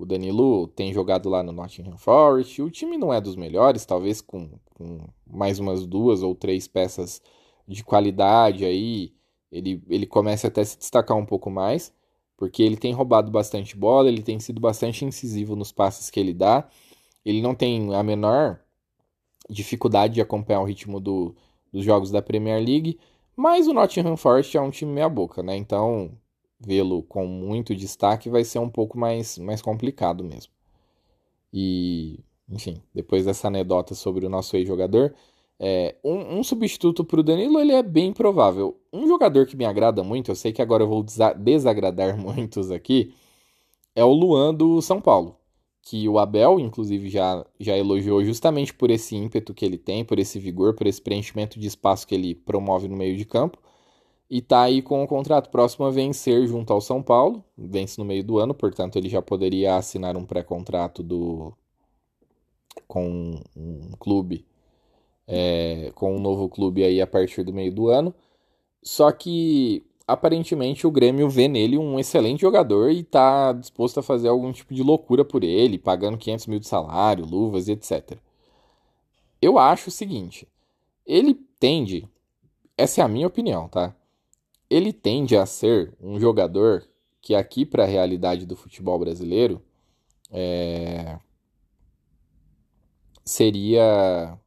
O 0.00 0.06
Danilo 0.06 0.66
tem 0.68 0.94
jogado 0.94 1.28
lá 1.28 1.42
no 1.42 1.52
Nottingham 1.52 1.98
Forest, 1.98 2.62
o 2.62 2.70
time 2.70 2.96
não 2.96 3.12
é 3.12 3.20
dos 3.20 3.36
melhores, 3.36 3.84
talvez 3.84 4.22
com, 4.22 4.48
com 4.72 5.06
mais 5.26 5.58
umas 5.58 5.84
duas 5.84 6.22
ou 6.22 6.34
três 6.34 6.66
peças 6.66 7.20
de 7.68 7.84
qualidade 7.84 8.64
aí, 8.64 9.12
ele, 9.52 9.84
ele 9.90 10.06
comece 10.06 10.46
até 10.46 10.62
a 10.62 10.64
se 10.64 10.78
destacar 10.78 11.18
um 11.18 11.26
pouco 11.26 11.50
mais, 11.50 11.92
porque 12.34 12.62
ele 12.62 12.78
tem 12.78 12.94
roubado 12.94 13.30
bastante 13.30 13.76
bola, 13.76 14.08
ele 14.08 14.22
tem 14.22 14.40
sido 14.40 14.58
bastante 14.58 15.04
incisivo 15.04 15.54
nos 15.54 15.70
passes 15.70 16.08
que 16.08 16.18
ele 16.18 16.32
dá, 16.32 16.66
ele 17.22 17.42
não 17.42 17.54
tem 17.54 17.94
a 17.94 18.02
menor 18.02 18.58
dificuldade 19.50 20.14
de 20.14 20.22
acompanhar 20.22 20.62
o 20.62 20.64
ritmo 20.64 20.98
do, 20.98 21.36
dos 21.70 21.84
jogos 21.84 22.10
da 22.10 22.22
Premier 22.22 22.64
League, 22.64 22.98
mas 23.36 23.68
o 23.68 23.74
Nottingham 23.74 24.16
Forest 24.16 24.56
é 24.56 24.62
um 24.62 24.70
time 24.70 24.92
meia 24.92 25.10
boca, 25.10 25.42
né? 25.42 25.54
Então, 25.56 26.10
vê-lo 26.60 27.02
com 27.04 27.26
muito 27.26 27.74
destaque 27.74 28.28
vai 28.28 28.44
ser 28.44 28.58
um 28.58 28.68
pouco 28.68 28.98
mais, 28.98 29.38
mais 29.38 29.62
complicado 29.62 30.22
mesmo. 30.24 30.52
E, 31.52 32.20
enfim, 32.48 32.82
depois 32.94 33.24
dessa 33.24 33.48
anedota 33.48 33.94
sobre 33.94 34.26
o 34.26 34.28
nosso 34.28 34.56
ex-jogador, 34.56 35.14
é, 35.58 35.96
um, 36.04 36.38
um, 36.38 36.44
substituto 36.44 37.04
para 37.04 37.20
o 37.20 37.22
Danilo 37.22 37.60
ele 37.60 37.72
é 37.72 37.82
bem 37.82 38.12
provável. 38.12 38.78
Um 38.92 39.06
jogador 39.06 39.46
que 39.46 39.56
me 39.56 39.64
agrada 39.64 40.02
muito, 40.02 40.30
eu 40.30 40.36
sei 40.36 40.52
que 40.52 40.62
agora 40.62 40.84
eu 40.84 40.88
vou 40.88 41.04
desagradar 41.38 42.16
muitos 42.18 42.70
aqui, 42.70 43.14
é 43.94 44.04
o 44.04 44.12
Luan 44.12 44.54
do 44.54 44.80
São 44.82 45.00
Paulo 45.00 45.40
que 45.82 46.08
o 46.08 46.18
Abel, 46.18 46.60
inclusive, 46.60 47.08
já, 47.08 47.44
já 47.58 47.76
elogiou 47.76 48.24
justamente 48.24 48.72
por 48.74 48.90
esse 48.90 49.16
ímpeto 49.16 49.54
que 49.54 49.64
ele 49.64 49.78
tem, 49.78 50.04
por 50.04 50.18
esse 50.18 50.38
vigor, 50.38 50.74
por 50.74 50.86
esse 50.86 51.00
preenchimento 51.00 51.58
de 51.58 51.66
espaço 51.66 52.06
que 52.06 52.14
ele 52.14 52.34
promove 52.34 52.88
no 52.88 52.96
meio 52.96 53.16
de 53.16 53.24
campo. 53.24 53.58
E 54.30 54.40
tá 54.40 54.62
aí 54.62 54.80
com 54.80 55.02
o 55.02 55.08
contrato 55.08 55.50
próximo 55.50 55.86
a 55.86 55.90
vencer 55.90 56.46
junto 56.46 56.72
ao 56.72 56.80
São 56.80 57.02
Paulo, 57.02 57.44
vence 57.58 57.98
no 57.98 58.04
meio 58.04 58.22
do 58.22 58.38
ano, 58.38 58.54
portanto 58.54 58.96
ele 58.96 59.08
já 59.08 59.20
poderia 59.20 59.76
assinar 59.76 60.16
um 60.16 60.24
pré-contrato 60.24 61.02
do 61.02 61.52
com 62.86 63.40
um 63.56 63.90
clube, 63.98 64.46
é, 65.26 65.92
com 65.94 66.16
um 66.16 66.20
novo 66.20 66.48
clube 66.48 66.84
aí 66.84 67.00
a 67.00 67.06
partir 67.06 67.42
do 67.44 67.52
meio 67.52 67.72
do 67.72 67.88
ano. 67.88 68.14
Só 68.82 69.10
que 69.12 69.84
aparentemente 70.06 70.86
o 70.86 70.90
Grêmio 70.90 71.28
vê 71.28 71.48
nele 71.48 71.78
um 71.78 71.98
excelente 71.98 72.40
jogador 72.40 72.90
e 72.90 73.00
está 73.00 73.52
disposto 73.52 74.00
a 74.00 74.02
fazer 74.02 74.28
algum 74.28 74.52
tipo 74.52 74.74
de 74.74 74.82
loucura 74.82 75.24
por 75.24 75.44
ele, 75.44 75.78
pagando 75.78 76.18
500 76.18 76.46
mil 76.46 76.58
de 76.60 76.66
salário, 76.68 77.24
luvas 77.24 77.68
e 77.68 77.72
etc. 77.72 78.18
Eu 79.42 79.58
acho 79.58 79.88
o 79.88 79.92
seguinte: 79.92 80.46
ele 81.06 81.34
tende, 81.58 82.08
essa 82.76 83.00
é 83.00 83.04
a 83.04 83.08
minha 83.08 83.26
opinião, 83.26 83.68
tá? 83.68 83.94
Ele 84.70 84.92
tende 84.92 85.36
a 85.36 85.44
ser 85.46 85.92
um 86.00 86.18
jogador 86.20 86.84
que 87.20 87.34
aqui 87.34 87.66
para 87.66 87.84
a 87.84 87.86
realidade 87.86 88.46
do 88.46 88.56
futebol 88.56 88.98
brasileiro 88.98 89.62
é... 90.30 91.18
seria 93.24 94.38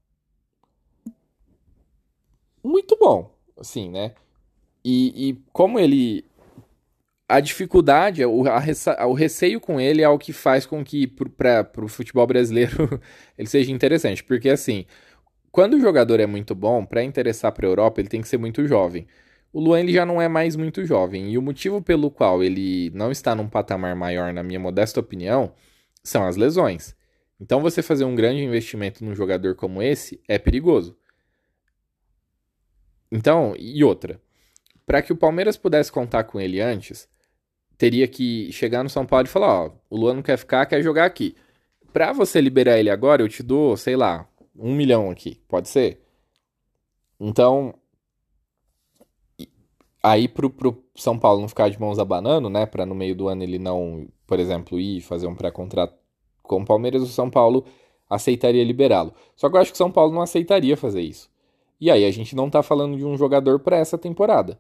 muito 2.64 2.98
bom, 3.00 3.30
assim, 3.58 3.90
né? 3.90 4.14
E, 4.84 5.30
e 5.30 5.34
como 5.52 5.80
ele. 5.80 6.26
A 7.28 7.40
dificuldade, 7.40 8.24
o, 8.26 8.44
a, 8.48 9.08
o 9.08 9.14
receio 9.14 9.60
com 9.60 9.80
ele 9.80 10.02
é 10.02 10.10
o 10.10 10.20
que 10.20 10.34
faz 10.34 10.66
com 10.66 10.84
que 10.84 11.08
para 11.08 11.68
o 11.78 11.88
futebol 11.88 12.28
brasileiro 12.28 13.02
ele 13.38 13.48
seja 13.48 13.72
interessante. 13.72 14.24
Porque 14.24 14.50
assim, 14.50 14.86
quando 15.52 15.76
o 15.76 15.82
jogador 15.82 16.20
é 16.20 16.26
muito 16.28 16.54
bom, 16.56 16.86
para 16.86 17.04
interessar 17.04 17.52
para 17.54 17.66
a 17.68 17.70
Europa, 17.70 18.02
ele 18.02 18.10
tem 18.10 18.22
que 18.22 18.28
ser 18.28 18.38
muito 18.38 18.68
jovem. 18.68 19.08
O 19.54 19.62
Luan 19.62 19.82
ele 19.82 19.94
já 19.94 20.04
não 20.06 20.20
é 20.20 20.28
mais 20.28 20.56
muito 20.56 20.84
jovem. 20.84 21.32
E 21.32 21.38
o 21.38 21.42
motivo 21.42 21.82
pelo 21.82 22.10
qual 22.10 22.44
ele 22.44 22.90
não 22.90 23.12
está 23.12 23.36
num 23.36 23.48
patamar 23.48 23.96
maior, 23.96 24.34
na 24.34 24.42
minha 24.42 24.60
modesta 24.60 25.00
opinião, 25.00 25.54
são 26.04 26.26
as 26.26 26.36
lesões. 26.36 26.96
Então 27.40 27.62
você 27.62 27.84
fazer 27.84 28.04
um 28.04 28.16
grande 28.16 28.42
investimento 28.42 29.06
num 29.06 29.14
jogador 29.14 29.56
como 29.56 29.82
esse 29.82 30.20
é 30.28 30.40
perigoso. 30.40 30.98
Então, 33.12 33.54
e 33.60 33.84
outra. 33.84 34.20
Para 34.88 35.02
que 35.04 35.14
o 35.14 35.16
Palmeiras 35.16 35.56
pudesse 35.56 35.92
contar 35.92 36.24
com 36.24 36.42
ele 36.42 36.60
antes, 36.60 37.08
teria 37.78 38.08
que 38.08 38.52
chegar 38.52 38.84
no 38.84 38.90
São 38.90 39.06
Paulo 39.06 39.28
e 39.28 39.30
falar: 39.30 39.66
ó, 39.66 39.72
o 39.90 39.98
Luan 39.98 40.16
não 40.16 40.24
quer 40.24 40.38
ficar, 40.38 40.66
quer 40.66 40.82
jogar 40.82 41.06
aqui. 41.06 41.36
Para 41.94 42.12
você 42.12 42.42
liberar 42.42 42.80
ele 42.80 42.90
agora, 42.90 43.22
eu 43.22 43.30
te 43.30 43.44
dou, 43.44 43.78
sei 43.78 43.96
lá, 43.96 44.28
um 44.56 44.74
milhão 44.74 45.12
aqui, 45.12 45.40
pode 45.48 45.70
ser? 45.70 46.02
Então, 47.20 47.76
aí 50.04 50.28
pro, 50.28 50.50
pro 50.50 50.84
São 50.96 51.18
Paulo 51.18 51.42
não 51.42 51.48
ficar 51.48 51.70
de 51.70 51.80
mãos 51.80 51.98
abanando, 51.98 52.50
né, 52.50 52.66
para 52.66 52.86
no 52.86 52.94
meio 52.94 53.16
do 53.16 53.30
ano 53.30 53.42
ele 53.42 53.58
não, 53.58 54.08
por 54.28 54.40
exemplo, 54.40 54.78
ir 54.80 55.02
fazer 55.02 55.28
um 55.28 55.36
pré-contrato 55.36 55.96
com 56.44 56.62
o 56.62 56.66
Palmeiras, 56.66 57.02
o 57.02 57.08
São 57.08 57.30
Paulo 57.30 57.66
aceitaria 58.10 58.64
liberá-lo. 58.64 59.14
Só 59.36 59.50
que 59.50 59.56
eu 59.56 59.62
acho 59.62 59.72
que 59.72 59.76
o 59.76 59.78
São 59.78 59.92
Paulo 59.92 60.14
não 60.14 60.22
aceitaria 60.22 60.76
fazer 60.76 61.02
isso. 61.02 61.32
E 61.80 61.90
aí 61.90 62.06
a 62.06 62.12
gente 62.12 62.36
não 62.36 62.48
está 62.48 62.62
falando 62.62 62.98
de 62.98 63.06
um 63.06 63.18
jogador 63.18 63.60
para 63.60 63.78
essa 63.78 63.98
temporada. 63.98 64.60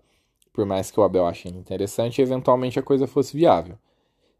Por 0.51 0.65
mais 0.65 0.89
que 0.89 0.99
o 0.99 1.03
Abel 1.03 1.25
ache 1.25 1.49
interessante, 1.49 2.21
eventualmente 2.21 2.79
a 2.79 2.83
coisa 2.83 3.05
fosse 3.05 3.35
viável. 3.35 3.77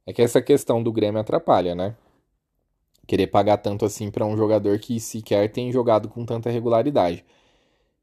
É 0.05 0.13
que 0.13 0.21
essa 0.21 0.41
questão 0.41 0.81
do 0.81 0.91
Grêmio 0.91 1.19
atrapalha, 1.19 1.75
né? 1.75 1.95
Querer 3.07 3.27
pagar 3.27 3.57
tanto 3.57 3.85
assim 3.85 4.09
para 4.09 4.25
um 4.25 4.37
jogador 4.37 4.79
que 4.79 4.99
sequer 4.99 5.51
tem 5.51 5.71
jogado 5.71 6.07
com 6.07 6.25
tanta 6.25 6.49
regularidade. 6.49 7.25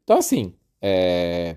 Então, 0.04 0.18
assim, 0.18 0.54
é... 0.82 1.56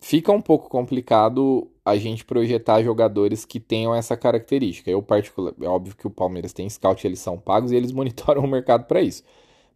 fica 0.00 0.32
um 0.32 0.40
pouco 0.40 0.68
complicado 0.68 1.70
a 1.84 1.96
gente 1.96 2.24
projetar 2.24 2.82
jogadores 2.82 3.44
que 3.44 3.60
tenham 3.60 3.94
essa 3.94 4.16
característica. 4.16 4.90
Eu, 4.90 5.02
particular, 5.02 5.52
é 5.60 5.68
óbvio 5.68 5.96
que 5.96 6.06
o 6.06 6.10
Palmeiras 6.10 6.52
tem 6.52 6.68
scout, 6.68 7.06
eles 7.06 7.20
são 7.20 7.38
pagos 7.38 7.72
e 7.72 7.76
eles 7.76 7.92
monitoram 7.92 8.42
o 8.42 8.48
mercado 8.48 8.84
para 8.84 9.02
isso. 9.02 9.22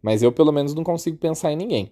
Mas 0.01 0.23
eu, 0.23 0.31
pelo 0.31 0.51
menos, 0.51 0.73
não 0.73 0.83
consigo 0.83 1.17
pensar 1.17 1.51
em 1.51 1.55
ninguém. 1.55 1.91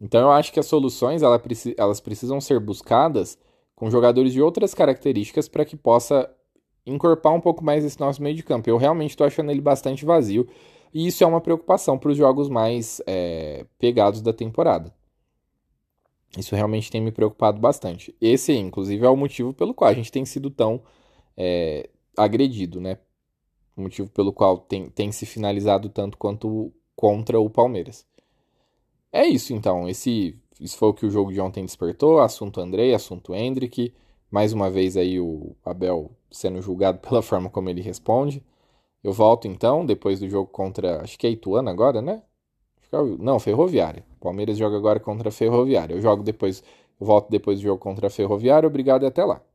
Então, 0.00 0.20
eu 0.20 0.30
acho 0.30 0.52
que 0.52 0.60
as 0.60 0.66
soluções 0.66 1.22
elas 1.22 2.00
precisam 2.00 2.40
ser 2.40 2.60
buscadas 2.60 3.38
com 3.74 3.90
jogadores 3.90 4.32
de 4.32 4.42
outras 4.42 4.74
características 4.74 5.48
para 5.48 5.64
que 5.64 5.76
possa 5.76 6.30
encorpar 6.86 7.32
um 7.32 7.40
pouco 7.40 7.64
mais 7.64 7.84
esse 7.84 7.98
nosso 7.98 8.22
meio 8.22 8.34
de 8.34 8.42
campo. 8.42 8.68
Eu 8.68 8.76
realmente 8.76 9.10
estou 9.10 9.26
achando 9.26 9.50
ele 9.50 9.60
bastante 9.60 10.04
vazio. 10.04 10.46
E 10.92 11.06
isso 11.06 11.24
é 11.24 11.26
uma 11.26 11.40
preocupação 11.40 11.98
para 11.98 12.10
os 12.10 12.16
jogos 12.16 12.48
mais 12.48 13.00
é, 13.06 13.66
pegados 13.78 14.20
da 14.20 14.32
temporada. 14.32 14.94
Isso 16.38 16.54
realmente 16.54 16.90
tem 16.90 17.00
me 17.00 17.12
preocupado 17.12 17.60
bastante. 17.60 18.14
Esse, 18.20 18.52
inclusive, 18.52 19.04
é 19.04 19.08
o 19.08 19.16
motivo 19.16 19.52
pelo 19.52 19.74
qual 19.74 19.90
a 19.90 19.94
gente 19.94 20.10
tem 20.10 20.24
sido 20.24 20.50
tão 20.50 20.82
é, 21.36 21.88
agredido, 22.16 22.80
né? 22.80 22.98
O 23.76 23.82
motivo 23.82 24.08
pelo 24.10 24.32
qual 24.32 24.58
tem, 24.58 24.88
tem 24.90 25.12
se 25.12 25.26
finalizado 25.26 25.88
tanto 25.88 26.16
quanto 26.18 26.72
contra 26.96 27.40
o 27.40 27.50
Palmeiras. 27.50 28.06
É 29.12 29.26
isso, 29.26 29.52
então. 29.52 29.88
Esse, 29.88 30.38
isso 30.60 30.76
foi 30.76 30.88
o 30.88 30.94
que 30.94 31.06
o 31.06 31.10
jogo 31.10 31.32
de 31.32 31.40
ontem 31.40 31.64
despertou. 31.64 32.20
Assunto 32.20 32.60
Andrei, 32.60 32.94
assunto 32.94 33.34
Hendrick. 33.34 33.92
Mais 34.30 34.52
uma 34.52 34.70
vez 34.70 34.96
aí 34.96 35.20
o 35.20 35.54
Abel 35.64 36.10
sendo 36.30 36.60
julgado 36.60 36.98
pela 37.06 37.22
forma 37.22 37.48
como 37.50 37.70
ele 37.70 37.80
responde. 37.80 38.42
Eu 39.02 39.12
volto 39.12 39.46
então, 39.46 39.84
depois 39.86 40.18
do 40.20 40.28
jogo 40.28 40.50
contra. 40.50 41.02
Acho 41.02 41.18
que 41.18 41.26
é 41.26 41.30
Ituano 41.30 41.68
agora, 41.70 42.00
né? 42.02 42.22
Não, 43.18 43.38
Ferroviária. 43.38 44.04
Palmeiras 44.20 44.56
joga 44.56 44.76
agora 44.76 45.00
contra 45.00 45.28
a 45.28 45.32
Ferroviária. 45.32 45.94
Eu 45.94 46.00
jogo 46.00 46.22
depois, 46.22 46.62
volto 46.98 47.30
depois 47.30 47.58
do 47.58 47.64
jogo 47.64 47.78
contra 47.78 48.06
a 48.06 48.10
Ferroviária. 48.10 48.66
Obrigado 48.66 49.04
e 49.04 49.06
até 49.06 49.24
lá. 49.24 49.40